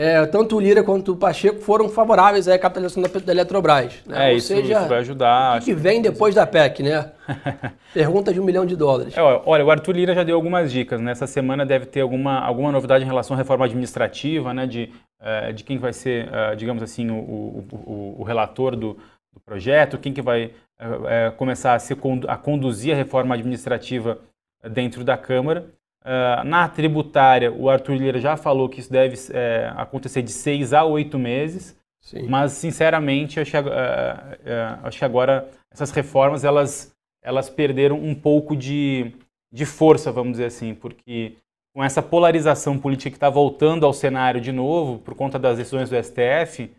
É, 0.00 0.24
tanto 0.26 0.54
o 0.54 0.60
Lira 0.60 0.84
quanto 0.84 1.10
o 1.10 1.16
Pacheco 1.16 1.60
foram 1.60 1.88
favoráveis 1.88 2.46
à 2.46 2.56
capitalização 2.56 3.02
da, 3.02 3.08
da 3.08 3.32
Eletrobras. 3.32 4.00
Né? 4.06 4.28
É, 4.28 4.30
Ou 4.30 4.36
isso, 4.36 4.46
seja, 4.46 4.78
isso 4.78 4.88
vai 4.88 4.98
ajudar. 4.98 5.56
O 5.56 5.58
que, 5.58 5.64
que 5.64 5.74
vem 5.74 6.00
depois 6.00 6.36
da 6.36 6.46
PEC, 6.46 6.84
né? 6.84 7.10
Pergunta 7.92 8.32
de 8.32 8.38
um 8.38 8.44
milhão 8.44 8.64
de 8.64 8.76
dólares. 8.76 9.18
É, 9.18 9.20
olha, 9.20 9.64
o 9.64 9.70
Arthur 9.72 9.96
Lira 9.96 10.14
já 10.14 10.22
deu 10.22 10.36
algumas 10.36 10.70
dicas. 10.70 11.00
Nessa 11.00 11.24
né? 11.24 11.26
semana 11.26 11.66
deve 11.66 11.86
ter 11.86 12.00
alguma, 12.00 12.38
alguma 12.38 12.70
novidade 12.70 13.02
em 13.02 13.08
relação 13.08 13.34
à 13.34 13.38
reforma 13.38 13.64
administrativa, 13.64 14.54
né? 14.54 14.68
De, 14.68 14.88
uh, 15.20 15.52
de 15.52 15.64
quem 15.64 15.78
vai 15.78 15.92
ser, 15.92 16.28
uh, 16.28 16.54
digamos 16.54 16.80
assim, 16.80 17.10
o, 17.10 17.16
o, 17.16 17.66
o, 17.72 18.16
o 18.20 18.22
relator 18.22 18.76
do, 18.76 18.96
do, 19.34 19.40
projeto, 19.44 19.98
quem 19.98 20.12
que 20.12 20.22
vai 20.22 20.52
uh, 20.80 21.32
começar 21.36 21.74
a, 21.74 21.78
ser, 21.80 21.96
a 22.28 22.36
conduzir 22.36 22.94
a 22.94 22.96
reforma 22.96 23.34
administrativa 23.34 24.20
dentro 24.62 25.02
da 25.02 25.16
Câmara. 25.16 25.66
Uh, 26.04 26.44
na 26.44 26.68
tributária, 26.68 27.52
o 27.52 27.68
Arthur 27.68 27.96
Lira 27.96 28.20
já 28.20 28.36
falou 28.36 28.68
que 28.68 28.80
isso 28.80 28.90
deve 28.90 29.16
é, 29.30 29.72
acontecer 29.76 30.22
de 30.22 30.30
seis 30.30 30.72
a 30.72 30.84
oito 30.84 31.18
meses, 31.18 31.76
Sim. 32.00 32.26
mas 32.28 32.52
sinceramente 32.52 33.40
acho 33.40 33.50
que, 33.50 33.58
uh, 33.58 33.62
uh, 33.62 34.78
acho 34.84 34.98
que, 34.98 35.04
agora 35.04 35.48
essas 35.70 35.90
reformas 35.90 36.44
elas, 36.44 36.94
elas 37.22 37.50
perderam 37.50 37.96
um 37.96 38.14
pouco 38.14 38.56
de, 38.56 39.12
de 39.52 39.66
força, 39.66 40.12
vamos 40.12 40.32
dizer 40.32 40.46
assim, 40.46 40.74
porque 40.74 41.34
com 41.74 41.84
essa 41.84 42.02
polarização 42.02 42.78
política 42.78 43.10
que 43.10 43.16
está 43.16 43.28
voltando 43.28 43.84
ao 43.84 43.92
cenário 43.92 44.40
de 44.40 44.52
novo 44.52 44.98
por 44.98 45.14
conta 45.14 45.38
das 45.38 45.58
decisões 45.58 45.90
do 45.90 45.96
STF, 46.02 46.70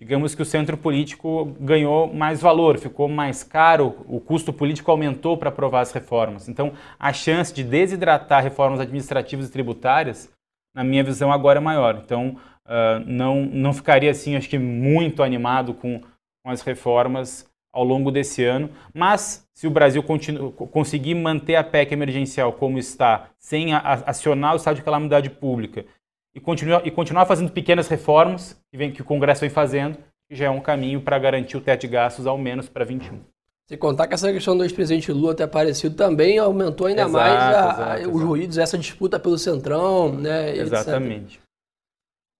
digamos 0.00 0.34
que 0.34 0.40
o 0.40 0.46
centro 0.46 0.78
político 0.78 1.54
ganhou 1.60 2.10
mais 2.12 2.40
valor, 2.40 2.78
ficou 2.78 3.06
mais 3.06 3.44
caro, 3.44 3.98
o 4.08 4.18
custo 4.18 4.50
político 4.50 4.90
aumentou 4.90 5.36
para 5.36 5.50
aprovar 5.50 5.82
as 5.82 5.92
reformas. 5.92 6.48
Então, 6.48 6.72
a 6.98 7.12
chance 7.12 7.52
de 7.52 7.62
desidratar 7.62 8.42
reformas 8.42 8.80
administrativas 8.80 9.46
e 9.46 9.52
tributárias, 9.52 10.32
na 10.74 10.82
minha 10.82 11.04
visão, 11.04 11.30
agora 11.30 11.58
é 11.58 11.62
maior. 11.62 12.00
Então, 12.02 12.38
uh, 12.64 13.04
não, 13.06 13.42
não 13.44 13.74
ficaria, 13.74 14.10
assim, 14.10 14.36
acho 14.36 14.48
que 14.48 14.58
muito 14.58 15.22
animado 15.22 15.74
com, 15.74 16.00
com 16.42 16.50
as 16.50 16.62
reformas 16.62 17.46
ao 17.70 17.84
longo 17.84 18.10
desse 18.10 18.42
ano, 18.42 18.70
mas 18.94 19.46
se 19.52 19.66
o 19.66 19.70
Brasil 19.70 20.02
continu, 20.02 20.50
conseguir 20.50 21.14
manter 21.14 21.56
a 21.56 21.62
PEC 21.62 21.92
emergencial 21.92 22.54
como 22.54 22.78
está, 22.78 23.28
sem 23.38 23.74
a, 23.74 23.80
acionar 24.06 24.54
o 24.54 24.56
estado 24.56 24.76
de 24.76 24.82
calamidade 24.82 25.28
pública 25.28 25.84
e 26.34 26.40
continuar, 26.40 26.86
e 26.86 26.90
continuar 26.90 27.26
fazendo 27.26 27.50
pequenas 27.50 27.88
reformas 27.88 28.60
que, 28.70 28.76
vem, 28.76 28.92
que 28.92 29.02
o 29.02 29.04
Congresso 29.04 29.40
vem 29.40 29.50
fazendo, 29.50 29.96
que 30.28 30.34
já 30.34 30.46
é 30.46 30.50
um 30.50 30.60
caminho 30.60 31.00
para 31.00 31.18
garantir 31.18 31.56
o 31.56 31.60
teto 31.60 31.82
de 31.82 31.88
gastos 31.88 32.26
ao 32.26 32.38
menos 32.38 32.68
para 32.68 32.84
21. 32.84 33.20
Se 33.68 33.76
contar 33.76 34.08
que 34.08 34.14
essa 34.14 34.32
questão 34.32 34.56
do 34.56 34.64
ex-presidente 34.64 35.12
Lula 35.12 35.34
ter 35.34 35.44
aparecido 35.44 35.94
também 35.94 36.38
aumentou 36.38 36.88
ainda 36.88 37.02
exato, 37.02 37.12
mais 37.12 37.38
a, 37.38 37.98
exato, 38.00 38.16
os 38.16 38.22
ruídos, 38.22 38.58
essa 38.58 38.76
disputa 38.76 39.18
pelo 39.18 39.38
Centrão, 39.38 40.12
né? 40.12 40.56
Exatamente. 40.56 41.36
Etc. 41.36 41.49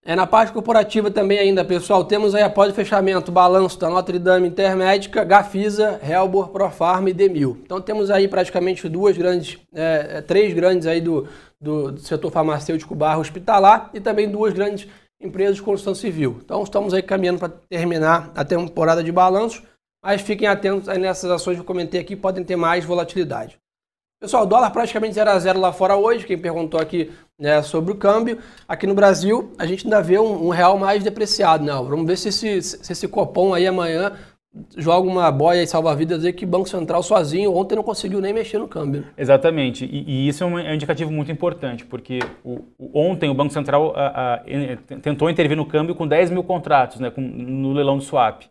É 0.02 0.16
na 0.16 0.26
parte 0.26 0.52
corporativa 0.52 1.10
também 1.10 1.38
ainda, 1.38 1.62
pessoal. 1.62 2.04
Temos 2.04 2.34
aí 2.34 2.42
após 2.42 2.72
o 2.72 2.74
fechamento, 2.74 3.30
balanço 3.30 3.78
da 3.78 3.90
Notre 3.90 4.18
Dame 4.18 4.48
Intermédica, 4.48 5.22
Gafisa, 5.24 6.00
Helbor, 6.02 6.48
Profarma 6.48 7.10
e 7.10 7.12
Demil. 7.12 7.58
Então 7.62 7.80
temos 7.82 8.10
aí 8.10 8.26
praticamente 8.26 8.88
duas 8.88 9.16
grandes, 9.16 9.58
é, 9.74 10.06
é 10.16 10.20
três 10.22 10.54
grandes 10.54 10.86
aí 10.86 11.02
do, 11.02 11.28
do, 11.60 11.92
do 11.92 12.00
setor 12.00 12.30
farmacêutico 12.32 12.94
barra 12.94 13.18
hospitalar 13.18 13.90
e 13.92 14.00
também 14.00 14.30
duas 14.30 14.54
grandes 14.54 14.88
empresas 15.20 15.56
de 15.56 15.62
construção 15.62 15.94
civil. 15.94 16.40
Então 16.42 16.62
estamos 16.62 16.94
aí 16.94 17.02
caminhando 17.02 17.38
para 17.38 17.52
terminar 17.68 18.32
a 18.34 18.42
temporada 18.42 19.04
de 19.04 19.12
balanços, 19.12 19.62
mas 20.02 20.22
fiquem 20.22 20.48
atentos 20.48 20.88
aí 20.88 20.98
nessas 20.98 21.30
ações 21.30 21.56
que 21.56 21.60
eu 21.60 21.66
comentei 21.66 22.00
aqui, 22.00 22.16
podem 22.16 22.42
ter 22.42 22.56
mais 22.56 22.86
volatilidade. 22.86 23.58
Pessoal, 24.20 24.44
dólar 24.44 24.68
praticamente 24.68 25.14
0 25.14 25.30
a 25.30 25.38
0 25.38 25.58
lá 25.58 25.72
fora 25.72 25.96
hoje, 25.96 26.26
quem 26.26 26.36
perguntou 26.36 26.78
aqui 26.78 27.10
né, 27.38 27.62
sobre 27.62 27.92
o 27.92 27.96
câmbio. 27.96 28.36
Aqui 28.68 28.86
no 28.86 28.92
Brasil, 28.92 29.50
a 29.58 29.64
gente 29.64 29.86
ainda 29.86 30.02
vê 30.02 30.18
um, 30.18 30.48
um 30.48 30.50
real 30.50 30.78
mais 30.78 31.02
depreciado, 31.02 31.64
né? 31.64 31.72
Vamos 31.72 32.06
ver 32.06 32.18
se 32.18 32.28
esse, 32.28 32.60
se 32.60 32.92
esse 32.92 33.08
copom 33.08 33.54
aí 33.54 33.66
amanhã 33.66 34.12
joga 34.76 35.08
uma 35.08 35.30
boia 35.32 35.62
e 35.62 35.66
salva-vidas 35.66 36.22
aí 36.22 36.34
que 36.34 36.44
o 36.44 36.48
Banco 36.48 36.68
Central 36.68 37.02
sozinho 37.02 37.56
ontem 37.56 37.76
não 37.76 37.82
conseguiu 37.82 38.20
nem 38.20 38.34
mexer 38.34 38.58
no 38.58 38.68
câmbio. 38.68 39.06
Exatamente, 39.16 39.86
e, 39.86 40.04
e 40.06 40.28
isso 40.28 40.44
é 40.44 40.46
um, 40.46 40.58
é 40.58 40.70
um, 40.70 40.74
indicativo 40.74 41.10
muito 41.10 41.32
importante, 41.32 41.86
porque 41.86 42.18
o, 42.44 42.60
o, 42.78 42.90
ontem 42.92 43.30
o 43.30 43.34
Banco 43.34 43.54
Central 43.54 43.94
a, 43.96 44.34
a, 44.34 44.40
tentou 45.00 45.30
intervir 45.30 45.56
no 45.56 45.64
câmbio 45.64 45.94
com 45.94 46.06
10 46.06 46.30
mil 46.30 46.44
contratos 46.44 47.00
né, 47.00 47.10
com, 47.10 47.22
no 47.22 47.72
leilão 47.72 47.96
do 47.96 48.04
swap. 48.04 48.42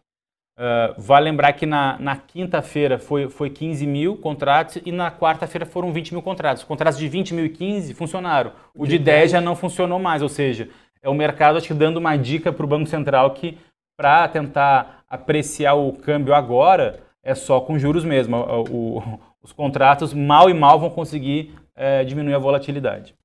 Uh, 0.59 0.93
vale 0.97 1.23
lembrar 1.23 1.53
que 1.53 1.65
na, 1.65 1.97
na 1.99 2.17
quinta-feira 2.17 2.99
foi, 2.99 3.29
foi 3.29 3.49
15 3.49 3.87
mil 3.87 4.17
contratos 4.17 4.77
e 4.85 4.91
na 4.91 5.09
quarta-feira 5.09 5.65
foram 5.65 5.93
20 5.93 6.11
mil 6.11 6.21
contratos. 6.21 6.63
Os 6.63 6.67
contratos 6.67 6.99
de 6.99 7.07
20 7.07 7.33
mil 7.33 7.45
e 7.45 7.49
15 7.49 7.93
funcionaram. 7.93 8.51
O 8.75 8.85
de 8.85 8.99
10 8.99 9.31
já 9.31 9.39
não 9.39 9.55
funcionou 9.55 9.99
mais, 9.99 10.21
ou 10.21 10.27
seja, 10.27 10.67
é 11.01 11.07
o 11.07 11.13
mercado 11.13 11.57
acho 11.57 11.67
que 11.67 11.73
dando 11.73 11.95
uma 11.95 12.17
dica 12.17 12.51
para 12.51 12.65
o 12.65 12.67
Banco 12.67 12.89
Central 12.89 13.31
que 13.31 13.57
para 13.95 14.27
tentar 14.27 15.05
apreciar 15.09 15.75
o 15.75 15.93
câmbio 15.93 16.33
agora 16.33 16.99
é 17.23 17.33
só 17.33 17.61
com 17.61 17.79
juros 17.79 18.03
mesmo. 18.03 18.35
O, 18.35 18.97
o, 18.97 19.19
os 19.41 19.53
contratos 19.53 20.13
mal 20.13 20.49
e 20.49 20.53
mal 20.53 20.77
vão 20.77 20.89
conseguir 20.89 21.55
é, 21.73 22.03
diminuir 22.03 22.33
a 22.33 22.39
volatilidade. 22.39 23.15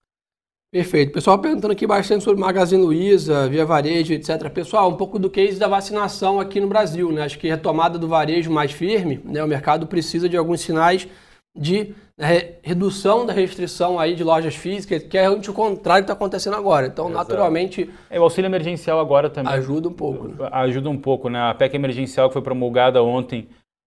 Perfeito. 0.74 1.12
Pessoal 1.12 1.38
perguntando 1.38 1.72
aqui 1.72 1.86
bastante 1.86 2.24
sobre 2.24 2.40
Magazine 2.40 2.82
Luiza, 2.82 3.48
Via 3.48 3.64
Varejo, 3.64 4.12
etc. 4.12 4.50
Pessoal, 4.50 4.90
um 4.90 4.96
pouco 4.96 5.20
do 5.20 5.30
case 5.30 5.56
da 5.56 5.68
vacinação 5.68 6.40
aqui 6.40 6.58
no 6.58 6.66
Brasil, 6.66 7.12
né? 7.12 7.22
Acho 7.22 7.38
que 7.38 7.46
retomada 7.46 7.96
do 7.96 8.08
varejo 8.08 8.50
mais 8.50 8.72
firme, 8.72 9.20
né? 9.24 9.44
O 9.44 9.46
mercado 9.46 9.86
precisa 9.86 10.28
de 10.28 10.36
alguns 10.36 10.62
sinais 10.62 11.06
de 11.56 11.94
né, 12.18 12.54
redução 12.60 13.24
da 13.24 13.32
restrição 13.32 14.00
aí 14.00 14.16
de 14.16 14.24
lojas 14.24 14.56
físicas, 14.56 15.04
que 15.04 15.16
é 15.16 15.30
o 15.30 15.40
contrário 15.52 16.02
que 16.02 16.10
está 16.10 16.12
acontecendo 16.12 16.56
agora. 16.56 16.88
Então, 16.88 17.04
Exato. 17.04 17.18
naturalmente... 17.18 17.88
É, 18.10 18.18
o 18.18 18.24
auxílio 18.24 18.48
emergencial 18.48 18.98
agora 18.98 19.30
também... 19.30 19.52
Ajuda 19.52 19.88
um 19.88 19.92
pouco. 19.92 20.26
Né? 20.26 20.34
Ajuda 20.50 20.90
um 20.90 20.98
pouco, 20.98 21.28
né? 21.28 21.40
A 21.40 21.54
PEC 21.54 21.76
emergencial 21.76 22.28
que 22.28 22.32
foi 22.32 22.42
promulgada 22.42 23.00
ontem 23.00 23.46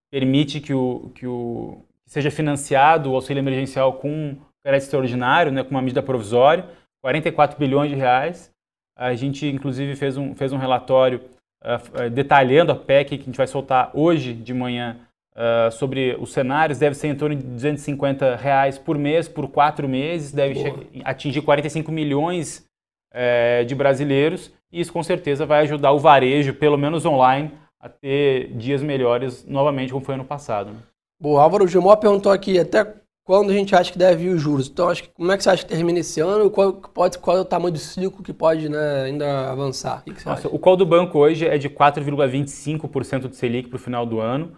permite 0.09 0.61
que, 0.61 0.73
o, 0.73 1.11
que, 1.13 1.27
o, 1.27 1.79
que 2.05 2.11
seja 2.13 2.31
financiado 2.31 3.11
o 3.11 3.15
auxílio 3.15 3.41
emergencial 3.41 3.91
com 3.91 4.37
crédito 4.67 4.83
extraordinário, 4.83 5.51
né, 5.51 5.63
com 5.63 5.71
uma 5.71 5.81
medida 5.81 6.03
provisória, 6.03 6.65
44 7.01 7.57
bilhões 7.57 7.89
de 7.89 7.95
reais. 7.95 8.51
A 8.97 9.13
gente, 9.15 9.47
inclusive, 9.47 9.95
fez 9.95 10.17
um, 10.17 10.35
fez 10.35 10.51
um 10.51 10.57
relatório 10.57 11.21
uh, 11.63 12.09
detalhando 12.09 12.71
a 12.73 12.75
PEC 12.75 13.17
que 13.17 13.23
a 13.23 13.25
gente 13.25 13.37
vai 13.37 13.47
soltar 13.47 13.91
hoje 13.93 14.33
de 14.33 14.53
manhã 14.53 14.97
uh, 15.35 15.71
sobre 15.71 16.17
os 16.19 16.33
cenários. 16.33 16.79
Deve 16.79 16.95
ser 16.95 17.07
em 17.07 17.15
torno 17.15 17.35
de 17.35 17.43
250 17.43 18.35
reais 18.35 18.77
por 18.77 18.97
mês, 18.97 19.29
por 19.29 19.47
quatro 19.47 19.87
meses. 19.87 20.33
Deve 20.33 20.61
atingir 21.05 21.41
45 21.41 21.89
milhões 21.91 22.67
uh, 23.13 23.63
de 23.63 23.73
brasileiros. 23.73 24.51
E 24.71 24.81
isso, 24.81 24.91
com 24.91 25.03
certeza, 25.03 25.45
vai 25.45 25.61
ajudar 25.61 25.93
o 25.93 25.99
varejo, 25.99 26.53
pelo 26.55 26.77
menos 26.77 27.05
online, 27.05 27.51
a 27.79 27.87
ter 27.87 28.51
dias 28.53 28.81
melhores 28.81 29.45
novamente, 29.45 29.93
como 29.93 30.03
foi 30.03 30.15
ano 30.15 30.25
passado. 30.25 30.71
Né? 30.71 30.79
Boa, 31.21 31.41
Álvaro 31.41 31.67
Gilmó 31.67 31.95
perguntou 31.95 32.31
aqui 32.31 32.59
até 32.59 32.83
quando 33.27 33.49
a 33.49 33.53
gente 33.53 33.75
acha 33.75 33.91
que 33.91 33.97
deve 33.97 34.23
vir 34.23 34.29
os 34.29 34.41
juros. 34.41 34.69
Então, 34.69 34.87
acho 34.87 35.03
que, 35.03 35.09
como 35.09 35.29
é 35.29 35.35
que 35.35 35.43
você 35.43 35.49
acha 35.49 35.61
que 35.61 35.69
termina 35.69 35.99
esse 35.99 36.21
ano? 36.21 36.49
Qual, 36.49 36.71
pode, 36.71 37.17
qual 37.17 37.35
é 37.35 37.41
o 37.41 37.45
tamanho 37.45 37.73
do 37.73 37.77
ciclo 37.77 38.23
que 38.23 38.31
pode 38.31 38.69
né, 38.69 39.03
ainda 39.03 39.51
avançar? 39.51 40.01
O, 40.07 40.29
Nossa, 40.29 40.47
o 40.47 40.57
call 40.57 40.77
do 40.77 40.85
banco 40.85 41.19
hoje 41.19 41.45
é 41.45 41.57
de 41.57 41.69
4,25% 41.69 43.27
de 43.27 43.35
Selic 43.35 43.67
para 43.67 43.75
o 43.75 43.79
final 43.79 44.05
do 44.05 44.21
ano. 44.21 44.53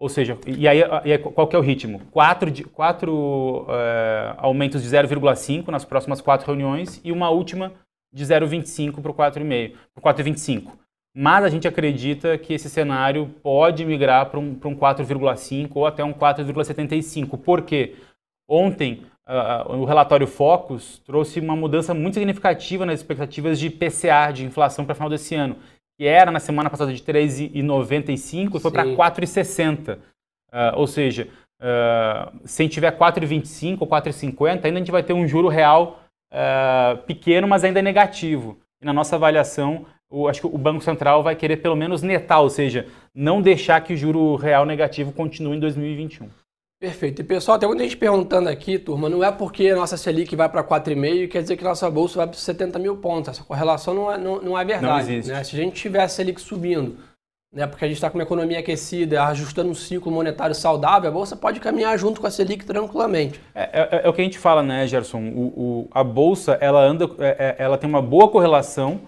Ou 0.00 0.08
seja, 0.08 0.38
e 0.46 0.66
aí, 0.66 0.80
e 1.04 1.12
aí 1.12 1.18
qual 1.18 1.46
que 1.46 1.54
é 1.54 1.58
o 1.58 1.62
ritmo? 1.62 2.00
Quatro, 2.10 2.50
de, 2.50 2.64
quatro 2.64 3.66
é, 3.68 4.34
aumentos 4.38 4.82
de 4.82 4.88
0,5 4.88 5.68
nas 5.68 5.84
próximas 5.84 6.22
quatro 6.22 6.46
reuniões 6.46 7.02
e 7.04 7.12
uma 7.12 7.28
última 7.28 7.72
de 8.12 8.24
0,25 8.24 9.02
para 9.02 9.10
o 9.10 9.14
4,5, 9.14 9.74
para 9.94 10.14
4,25. 10.14 10.72
Mas 11.14 11.44
a 11.44 11.48
gente 11.50 11.68
acredita 11.68 12.36
que 12.38 12.54
esse 12.54 12.70
cenário 12.70 13.28
pode 13.42 13.84
migrar 13.84 14.30
para 14.30 14.40
um, 14.40 14.58
um 14.64 14.74
4,5 14.74 15.70
ou 15.74 15.86
até 15.86 16.02
um 16.02 16.12
4,75. 16.12 17.38
Por 17.38 17.62
quê? 17.62 17.94
Ontem, 18.48 19.02
uh, 19.26 19.72
o 19.76 19.84
relatório 19.84 20.26
Focus 20.26 21.00
trouxe 21.04 21.40
uma 21.40 21.56
mudança 21.56 21.94
muito 21.94 22.14
significativa 22.14 22.84
nas 22.84 23.00
expectativas 23.00 23.58
de 23.58 23.70
PCA, 23.70 24.30
de 24.32 24.44
inflação 24.44 24.84
para 24.84 24.94
final 24.94 25.08
desse 25.08 25.34
ano, 25.34 25.56
que 25.98 26.06
era 26.06 26.30
na 26.30 26.40
semana 26.40 26.68
passada 26.68 26.92
de 26.92 27.02
3,95 27.02 28.56
e 28.56 28.60
foi 28.60 28.70
para 28.70 28.84
4,60. 28.84 29.96
Uh, 29.96 29.98
ou 30.76 30.86
seja, 30.86 31.28
uh, 31.60 32.38
se 32.44 32.62
a 32.62 32.64
gente 32.64 32.74
tiver 32.74 32.96
4,25 32.96 33.78
ou 33.80 33.86
4,50, 33.86 34.64
ainda 34.64 34.68
a 34.68 34.80
gente 34.80 34.90
vai 34.92 35.02
ter 35.02 35.12
um 35.12 35.26
juro 35.26 35.48
real 35.48 36.00
pequeno, 37.06 37.46
mas 37.46 37.62
ainda 37.62 37.80
negativo. 37.80 38.58
E 38.82 38.84
na 38.84 38.92
nossa 38.92 39.14
avaliação, 39.14 39.86
o, 40.10 40.26
acho 40.26 40.40
que 40.40 40.46
o 40.48 40.58
Banco 40.58 40.82
Central 40.82 41.22
vai 41.22 41.36
querer 41.36 41.58
pelo 41.58 41.76
menos 41.76 42.02
netar, 42.02 42.40
ou 42.40 42.50
seja, 42.50 42.88
não 43.14 43.40
deixar 43.40 43.80
que 43.82 43.92
o 43.92 43.96
juro 43.96 44.34
real 44.34 44.66
negativo 44.66 45.12
continue 45.12 45.56
em 45.56 45.60
2021. 45.60 46.28
Perfeito. 46.84 47.22
E 47.22 47.24
pessoal, 47.24 47.58
tem 47.58 47.66
muita 47.66 47.82
gente 47.82 47.96
perguntando 47.96 48.46
aqui, 48.46 48.78
turma, 48.78 49.08
não 49.08 49.24
é 49.24 49.32
porque 49.32 49.68
a 49.68 49.74
nossa 49.76 49.96
Selic 49.96 50.36
vai 50.36 50.50
para 50.50 50.62
4,5 50.62 51.28
quer 51.28 51.40
dizer 51.40 51.56
que 51.56 51.64
a 51.64 51.68
nossa 51.70 51.90
bolsa 51.90 52.18
vai 52.18 52.26
para 52.26 52.36
70 52.36 52.78
mil 52.78 52.98
pontos. 52.98 53.30
Essa 53.30 53.42
correlação 53.42 53.94
não 53.94 54.12
é, 54.12 54.18
não, 54.18 54.42
não 54.42 54.58
é 54.58 54.62
verdade. 54.66 54.92
Não 54.92 54.98
existe. 55.00 55.32
Né? 55.32 55.42
Se 55.42 55.56
a 55.56 55.58
gente 55.58 55.74
tivesse 55.76 56.04
a 56.04 56.16
Selic 56.16 56.38
subindo 56.38 56.98
né, 57.54 57.66
porque 57.66 57.86
a 57.86 57.88
gente 57.88 57.96
está 57.96 58.10
com 58.10 58.18
uma 58.18 58.24
economia 58.24 58.58
aquecida, 58.58 59.24
ajustando 59.24 59.70
um 59.70 59.74
ciclo 59.74 60.12
monetário 60.12 60.54
saudável, 60.54 61.08
a 61.08 61.12
Bolsa 61.12 61.36
pode 61.36 61.58
caminhar 61.58 61.98
junto 61.98 62.20
com 62.20 62.26
a 62.26 62.30
Selic 62.30 62.66
tranquilamente. 62.66 63.40
É, 63.54 63.62
é, 63.62 64.00
é 64.04 64.08
o 64.08 64.12
que 64.12 64.20
a 64.20 64.24
gente 64.24 64.38
fala, 64.38 64.62
né, 64.62 64.86
Gerson? 64.86 65.22
O, 65.30 65.46
o, 65.56 65.88
a 65.90 66.04
Bolsa 66.04 66.58
ela, 66.60 66.82
anda, 66.82 67.08
é, 67.18 67.56
é, 67.58 67.62
ela 67.62 67.78
tem 67.78 67.88
uma 67.88 68.02
boa 68.02 68.28
correlação 68.28 69.00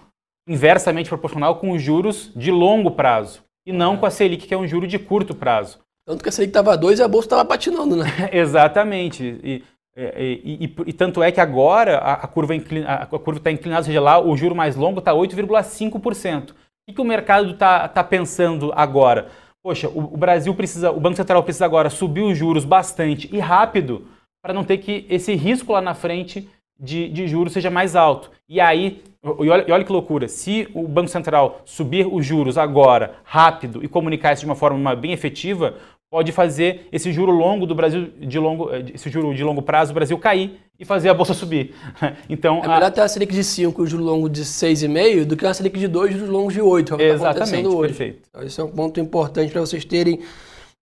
inversamente 0.49 1.09
proporcional 1.09 1.57
com 1.57 1.71
os 1.73 1.81
juros 1.81 2.31
de 2.35 2.49
longo 2.49 2.89
prazo 2.89 3.43
e 3.67 3.71
não 3.71 3.93
é. 3.93 3.97
com 3.97 4.05
a 4.07 4.09
Selic, 4.09 4.47
que 4.47 4.53
é 4.53 4.57
um 4.57 4.65
juro 4.65 4.87
de 4.87 4.97
curto 4.97 5.35
prazo. 5.35 5.77
Tanto 6.07 6.23
que 6.23 6.29
a 6.29 6.31
Selic 6.31 6.51
estava 6.51 6.77
2 6.77 6.99
e 6.99 7.03
a 7.03 7.07
Bolsa 7.07 7.25
estava 7.25 7.43
patinando, 7.43 7.97
né? 7.97 8.05
Exatamente. 8.31 9.25
E, 9.43 9.61
e, 9.93 10.63
e, 10.63 10.73
e, 10.85 10.93
tanto 10.93 11.21
é 11.21 11.33
que 11.33 11.41
agora 11.41 11.97
a, 11.97 12.13
a 12.13 12.27
curva 12.29 12.55
está 12.55 13.51
inclinada, 13.51 13.81
ou 13.81 13.83
seja, 13.83 13.99
lá 13.99 14.17
o 14.17 14.37
juro 14.37 14.55
mais 14.55 14.77
longo 14.77 14.99
está 14.99 15.11
8,5%. 15.11 16.51
O 16.89 16.93
que 16.93 17.01
o 17.01 17.03
mercado 17.03 17.51
está 17.51 17.89
tá 17.89 18.05
pensando 18.05 18.71
agora? 18.73 19.27
Poxa, 19.61 19.89
o, 19.89 20.13
o, 20.13 20.17
Brasil 20.17 20.55
precisa, 20.55 20.91
o 20.91 20.99
Banco 20.99 21.17
Central 21.17 21.43
precisa 21.43 21.65
agora 21.65 21.89
subir 21.89 22.21
os 22.21 22.37
juros 22.37 22.63
bastante 22.63 23.29
e 23.35 23.39
rápido 23.39 24.07
para 24.41 24.53
não 24.53 24.63
ter 24.63 24.77
que 24.77 25.05
esse 25.09 25.35
risco 25.35 25.73
lá 25.73 25.81
na 25.81 25.93
frente 25.93 26.49
de, 26.79 27.09
de 27.09 27.27
juros 27.27 27.51
seja 27.51 27.69
mais 27.69 27.97
alto. 27.97 28.31
E 28.47 28.61
aí, 28.61 29.03
e 29.21 29.49
olha, 29.49 29.65
e 29.67 29.71
olha 29.73 29.83
que 29.83 29.91
loucura, 29.91 30.29
se 30.29 30.69
o 30.73 30.87
Banco 30.87 31.09
Central 31.09 31.61
subir 31.65 32.07
os 32.07 32.25
juros 32.25 32.57
agora, 32.57 33.15
rápido, 33.25 33.83
e 33.83 33.89
comunicar 33.89 34.31
isso 34.31 34.41
de 34.41 34.45
uma 34.45 34.55
forma 34.55 34.95
bem 34.95 35.11
efetiva, 35.11 35.75
pode 36.09 36.31
fazer 36.31 36.87
esse 36.91 37.11
juro 37.11 37.31
longo 37.31 37.65
do 37.65 37.75
Brasil 37.75 38.07
de 38.19 38.39
longo, 38.39 38.69
eh, 38.73 38.85
esse 38.93 39.09
juro 39.09 39.33
de 39.35 39.43
longo 39.43 39.61
prazo 39.61 39.91
do 39.91 39.95
Brasil 39.95 40.17
cair 40.17 40.59
e 40.79 40.85
fazer 40.85 41.09
a 41.09 41.13
bolsa 41.13 41.33
subir. 41.33 41.73
Então, 42.29 42.59
é 42.59 42.67
melhor 42.67 42.83
a... 42.83 42.91
ter 42.91 43.01
uma 43.01 43.07
Selic 43.07 43.33
de 43.33 43.43
5 43.43 43.81
e 43.81 43.83
o 43.83 43.87
juro 43.87 44.03
longo 44.03 44.29
de 44.29 44.43
6,5 44.43 45.25
do 45.25 45.35
que 45.35 45.45
uma 45.45 45.53
Selic 45.53 45.77
de 45.77 45.87
2 45.87 46.11
e 46.11 46.13
juros 46.17 46.29
longos 46.29 46.53
de 46.53 46.61
8, 46.61 46.95
é 46.99 47.09
Exatamente, 47.09 47.69
tá 47.69 47.79
perfeito. 47.79 48.21
Então, 48.29 48.43
esse 48.43 48.59
é 48.59 48.63
um 48.63 48.71
ponto 48.71 48.99
importante 48.99 49.51
para 49.51 49.61
vocês 49.61 49.83
terem 49.83 50.21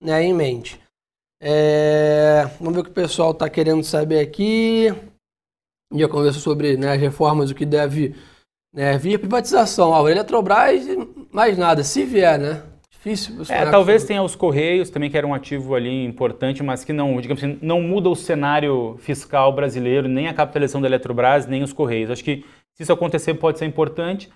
né, 0.02 0.24
em 0.24 0.34
mente. 0.34 0.80
É... 1.42 2.48
Vamos 2.60 2.76
ver 2.76 2.82
o 2.82 2.84
que 2.84 2.92
o 2.92 2.94
pessoal 2.94 3.32
está 3.32 3.50
querendo 3.50 3.84
saber 3.84 4.20
aqui. 4.20 4.94
Já 5.94 6.08
conversou 6.08 6.42
sobre 6.42 6.78
né, 6.78 6.94
as 6.94 7.00
reformas, 7.00 7.50
o 7.50 7.56
que 7.56 7.66
deve 7.66 8.16
né, 8.74 8.98
vir. 8.98 9.20
Privatização, 9.20 9.94
a 9.96 10.12
Eletrobras, 10.12 10.84
mais 11.32 11.58
nada, 11.58 11.84
se 11.84 12.04
vier, 12.04 12.38
né? 12.38 12.64
Difícil. 13.06 13.36
É, 13.50 13.70
talvez 13.70 14.04
tenha 14.04 14.24
os 14.24 14.36
Correios 14.36 14.90
também, 14.90 15.12
que 15.12 15.18
era 15.18 15.28
um 15.28 15.34
ativo 15.34 15.76
ali 15.76 16.04
importante, 16.04 16.64
mas 16.64 16.84
que 16.84 16.92
não, 16.92 17.22
digamos 17.22 17.44
assim, 17.44 17.60
não 17.62 17.80
muda 17.80 18.10
o 18.10 18.16
cenário 18.16 18.96
fiscal 19.00 19.54
brasileiro, 19.54 20.08
nem 20.08 20.28
a 20.28 20.34
capitalização 20.34 20.82
da 20.82 20.88
Eletrobras, 20.88 21.46
nem 21.46 21.62
os 21.62 21.72
Correios. 21.72 22.10
Acho 22.10 22.24
que 22.24 22.44
se 22.74 22.82
isso 22.82 22.92
acontecer 22.92 23.36
pode 23.36 23.60
ser 23.60 23.66
importante. 23.66 24.30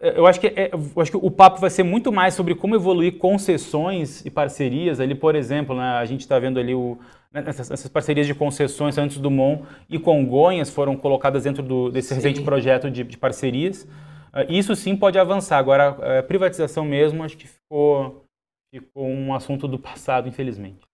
É, 0.00 0.18
eu 0.18 0.26
acho 0.26 0.40
que, 0.40 0.48
é, 0.48 0.70
eu 0.72 1.00
acho 1.00 1.12
que 1.12 1.16
o 1.16 1.30
papo 1.30 1.60
vai 1.60 1.70
ser 1.70 1.84
muito 1.84 2.10
mais 2.10 2.34
sobre 2.34 2.54
como 2.56 2.74
evoluir 2.74 3.16
concessões 3.16 4.26
e 4.26 4.30
parcerias. 4.30 4.98
Ali, 4.98 5.14
por 5.14 5.36
exemplo, 5.36 5.76
né, 5.76 5.92
a 5.92 6.04
gente 6.04 6.20
está 6.20 6.36
vendo 6.36 6.58
ali 6.58 6.74
o, 6.74 6.98
né, 7.32 7.44
essas, 7.46 7.70
essas, 7.70 7.88
parcerias 7.88 8.26
de 8.26 8.34
concessões 8.34 8.98
antes 8.98 9.18
do 9.18 9.30
Mon 9.30 9.62
e 9.88 10.00
Congonhas 10.00 10.68
foram 10.68 10.96
colocadas 10.96 11.44
dentro 11.44 11.62
do, 11.62 11.90
desse 11.90 12.08
Sim. 12.08 12.16
recente 12.16 12.42
projeto 12.42 12.90
de, 12.90 13.04
de 13.04 13.16
parcerias. 13.16 13.86
Uh, 14.34 14.46
isso 14.48 14.74
sim 14.76 14.96
pode 14.96 15.18
avançar. 15.18 15.58
Agora, 15.58 15.92
uh, 15.92 16.26
privatização 16.26 16.84
mesmo, 16.84 17.22
acho 17.24 17.36
que 17.36 17.48
ficou, 17.48 18.24
ficou 18.72 19.06
um 19.06 19.34
assunto 19.34 19.66
do 19.66 19.78
passado, 19.78 20.28
infelizmente. 20.28 20.90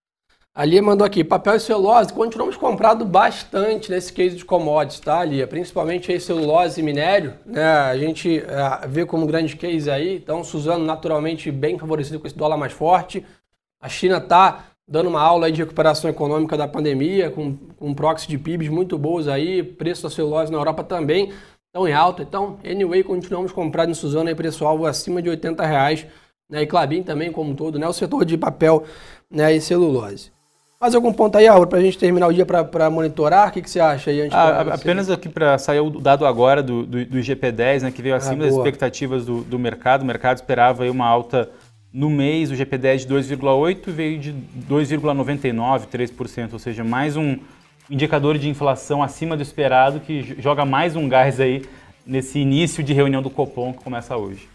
Ali 0.54 0.80
mandou 0.80 1.06
aqui, 1.06 1.22
papel 1.22 1.56
e 1.56 1.60
celulose, 1.60 2.14
continuamos 2.14 2.56
comprando 2.56 3.04
bastante 3.04 3.90
nesse 3.90 4.10
case 4.10 4.36
de 4.36 4.44
commodities, 4.44 5.00
tá, 5.00 5.22
Lia? 5.22 5.46
Principalmente 5.46 6.10
aí 6.10 6.18
celulose 6.18 6.80
e 6.80 6.82
minério, 6.82 7.34
né? 7.44 7.62
A 7.62 7.98
gente 7.98 8.38
uh, 8.38 8.88
vê 8.88 9.04
como 9.04 9.26
grande 9.26 9.54
case 9.54 9.90
aí, 9.90 10.16
então 10.16 10.42
Suzano 10.42 10.82
naturalmente 10.82 11.52
bem 11.52 11.78
favorecido 11.78 12.18
com 12.18 12.26
esse 12.26 12.36
dólar 12.36 12.56
mais 12.56 12.72
forte. 12.72 13.22
A 13.82 13.86
China 13.86 14.18
tá 14.18 14.64
dando 14.88 15.10
uma 15.10 15.20
aula 15.20 15.52
de 15.52 15.60
recuperação 15.60 16.08
econômica 16.08 16.56
da 16.56 16.66
pandemia, 16.66 17.30
com, 17.30 17.54
com 17.76 17.92
proxy 17.92 18.26
de 18.26 18.38
PIBs 18.38 18.70
muito 18.70 18.96
boas 18.96 19.28
aí, 19.28 19.62
preço 19.62 20.04
da 20.04 20.10
celulose 20.10 20.50
na 20.50 20.56
Europa 20.56 20.82
também 20.82 21.34
estão 21.76 21.86
em 21.86 21.92
alta. 21.92 22.22
Então, 22.22 22.58
anyway, 22.64 23.02
continuamos 23.02 23.52
comprando 23.52 23.90
em 23.90 23.94
Suzano 23.94 24.28
aí 24.28 24.34
preço-alvo 24.34 24.86
acima 24.86 25.20
de 25.20 25.28
80 25.28 25.64
reais. 25.64 26.06
Né? 26.48 26.62
E 26.62 26.66
Clabin 26.66 27.02
também, 27.02 27.30
como 27.30 27.50
um 27.50 27.54
todo, 27.54 27.78
né? 27.78 27.86
o 27.86 27.92
setor 27.92 28.24
de 28.24 28.38
papel 28.38 28.84
né? 29.30 29.54
e 29.54 29.60
celulose. 29.60 30.32
Mais 30.80 30.94
algum 30.94 31.12
ponto 31.12 31.36
aí, 31.38 31.48
Álvaro, 31.48 31.68
para 31.68 31.78
a 31.78 31.82
gente 31.82 31.98
terminar 31.98 32.28
o 32.28 32.32
dia 32.32 32.44
para 32.44 32.90
monitorar? 32.90 33.48
O 33.48 33.52
que, 33.52 33.62
que 33.62 33.70
você 33.70 33.80
acha 33.80 34.10
aí? 34.10 34.20
Antes 34.20 34.36
ah, 34.36 34.60
apenas 34.74 35.08
aqui 35.08 35.28
para 35.28 35.56
sair 35.56 35.80
o 35.80 35.88
dado 35.88 36.26
agora 36.26 36.62
do, 36.62 36.84
do, 36.84 37.04
do 37.04 37.18
IGP-10, 37.18 37.82
né, 37.82 37.90
que 37.90 38.02
veio 38.02 38.14
ah, 38.14 38.18
acima 38.18 38.44
ah, 38.44 38.46
das 38.46 38.54
expectativas 38.54 39.24
do, 39.24 39.42
do 39.42 39.58
mercado. 39.58 40.02
O 40.02 40.04
mercado 40.04 40.36
esperava 40.36 40.84
aí 40.84 40.90
uma 40.90 41.06
alta 41.06 41.50
no 41.90 42.10
mês, 42.10 42.50
o 42.50 42.54
GP10 42.54 42.98
de 42.98 43.08
2,8 43.08 43.90
veio 43.90 44.18
de 44.18 44.34
2,99, 44.68 45.86
3%, 45.86 46.52
ou 46.52 46.58
seja, 46.58 46.84
mais 46.84 47.16
um, 47.16 47.38
indicador 47.90 48.38
de 48.38 48.48
inflação 48.48 49.02
acima 49.02 49.36
do 49.36 49.42
esperado 49.42 50.00
que 50.00 50.36
joga 50.40 50.64
mais 50.64 50.96
um 50.96 51.08
gás 51.08 51.40
aí 51.40 51.64
nesse 52.06 52.38
início 52.38 52.82
de 52.82 52.92
reunião 52.92 53.22
do 53.22 53.30
Copom 53.30 53.72
que 53.72 53.82
começa 53.82 54.16
hoje. 54.16 54.48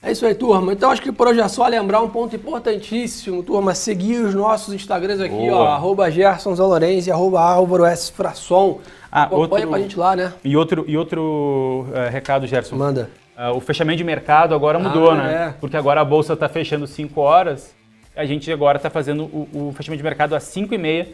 É 0.00 0.12
isso 0.12 0.24
aí, 0.24 0.34
turma. 0.34 0.72
Então 0.72 0.90
acho 0.90 1.02
que 1.02 1.10
por 1.10 1.26
hoje 1.26 1.40
é 1.40 1.48
só 1.48 1.66
lembrar 1.66 2.00
um 2.00 2.08
ponto 2.08 2.34
importantíssimo, 2.34 3.42
turma. 3.42 3.74
Seguir 3.74 4.24
os 4.24 4.34
nossos 4.34 4.72
Instagrams 4.72 5.20
aqui, 5.20 5.34
Boa. 5.34 5.56
ó, 5.56 5.66
arroba 5.66 6.08
Gerson 6.08 6.54
Zalorenzi, 6.54 7.10
arroba 7.10 7.40
Álvaro 7.40 7.84
S. 7.84 8.12
Frasson. 8.12 8.80
Ah, 9.10 9.24
Acompanha 9.24 9.64
outro, 9.64 9.68
pra 9.70 9.78
gente 9.80 9.98
lá, 9.98 10.14
né? 10.14 10.32
E 10.44 10.56
outro, 10.56 10.84
e 10.86 10.96
outro 10.96 11.86
uh, 11.88 12.10
recado, 12.10 12.46
Gerson. 12.46 12.76
Manda. 12.76 13.10
Uh, 13.36 13.56
o 13.56 13.60
fechamento 13.60 13.96
de 13.98 14.04
mercado 14.04 14.54
agora 14.54 14.78
mudou, 14.78 15.10
ah, 15.10 15.16
né? 15.16 15.34
É. 15.34 15.54
Porque 15.60 15.76
agora 15.76 16.00
a 16.00 16.04
bolsa 16.04 16.34
está 16.34 16.48
fechando 16.48 16.86
5 16.86 17.20
horas. 17.20 17.74
A 18.14 18.24
gente 18.24 18.50
agora 18.52 18.76
está 18.76 18.90
fazendo 18.90 19.24
o, 19.24 19.48
o, 19.52 19.72
fechamento 19.72 19.98
de 19.98 20.04
mercado 20.04 20.34
às 20.34 20.44
5 20.44 20.74
e 20.74 20.78
meia. 20.78 21.08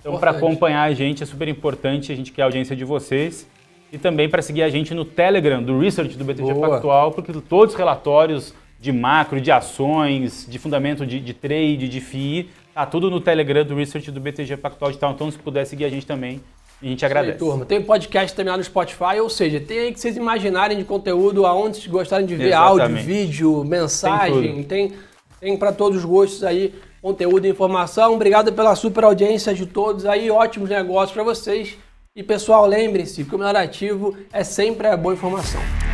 Então, 0.00 0.18
para 0.18 0.30
acompanhar 0.30 0.82
a 0.82 0.94
gente 0.94 1.22
é 1.22 1.26
super 1.26 1.48
importante, 1.48 2.12
a 2.12 2.16
gente 2.16 2.32
quer 2.32 2.42
a 2.42 2.44
audiência 2.46 2.74
de 2.76 2.84
vocês. 2.84 3.46
E 3.90 3.96
também 3.96 4.28
para 4.28 4.42
seguir 4.42 4.62
a 4.62 4.68
gente 4.68 4.92
no 4.92 5.04
Telegram 5.04 5.62
do 5.62 5.78
Research 5.78 6.16
do 6.16 6.24
BTG 6.24 6.52
Boa. 6.52 6.68
Pactual, 6.68 7.10
porque 7.12 7.32
todos 7.32 7.74
os 7.74 7.78
relatórios 7.78 8.54
de 8.78 8.92
macro, 8.92 9.40
de 9.40 9.50
ações, 9.50 10.46
de 10.48 10.58
fundamento 10.58 11.06
de, 11.06 11.18
de 11.18 11.34
trade, 11.34 11.88
de 11.88 12.00
FII, 12.00 12.50
tá 12.74 12.84
tudo 12.86 13.10
no 13.10 13.20
Telegram 13.20 13.64
do 13.64 13.74
Research 13.74 14.10
do 14.10 14.20
BTG 14.20 14.56
Pactual. 14.58 14.90
Então, 14.90 15.30
se 15.30 15.38
puder 15.38 15.64
seguir 15.64 15.84
a 15.84 15.88
gente 15.88 16.06
também, 16.06 16.40
a 16.80 16.86
gente 16.86 17.04
agradece. 17.04 17.32
Aí, 17.32 17.38
turma. 17.38 17.64
Tem 17.64 17.82
podcast 17.82 18.36
também 18.36 18.52
lá 18.52 18.56
no 18.56 18.62
Spotify, 18.62 19.18
ou 19.20 19.28
seja, 19.28 19.58
tem 19.58 19.78
aí 19.80 19.92
que 19.92 19.98
vocês 19.98 20.16
imaginarem 20.16 20.78
de 20.78 20.84
conteúdo 20.84 21.44
aonde 21.44 21.78
vocês 21.78 21.88
gostarem 21.88 22.26
de 22.26 22.36
ver 22.36 22.48
Exatamente. 22.48 22.82
áudio, 22.82 23.04
vídeo, 23.04 23.64
mensagem, 23.64 24.62
tem, 24.62 24.88
tem, 24.88 24.92
tem 25.40 25.56
para 25.56 25.72
todos 25.72 25.98
os 25.98 26.04
gostos 26.04 26.44
aí 26.44 26.72
conteúdo 27.00 27.46
e 27.46 27.50
informação. 27.50 28.14
Obrigado 28.14 28.52
pela 28.52 28.74
super 28.74 29.04
audiência 29.04 29.54
de 29.54 29.66
todos 29.66 30.06
aí, 30.06 30.30
ótimos 30.30 30.68
negócios 30.68 31.12
para 31.12 31.22
vocês. 31.22 31.76
E 32.14 32.22
pessoal, 32.22 32.66
lembre-se 32.66 33.24
que 33.24 33.34
o 33.34 33.38
melhor 33.38 33.56
ativo 33.56 34.16
é 34.32 34.42
sempre 34.42 34.88
a 34.88 34.96
boa 34.96 35.14
informação. 35.14 35.87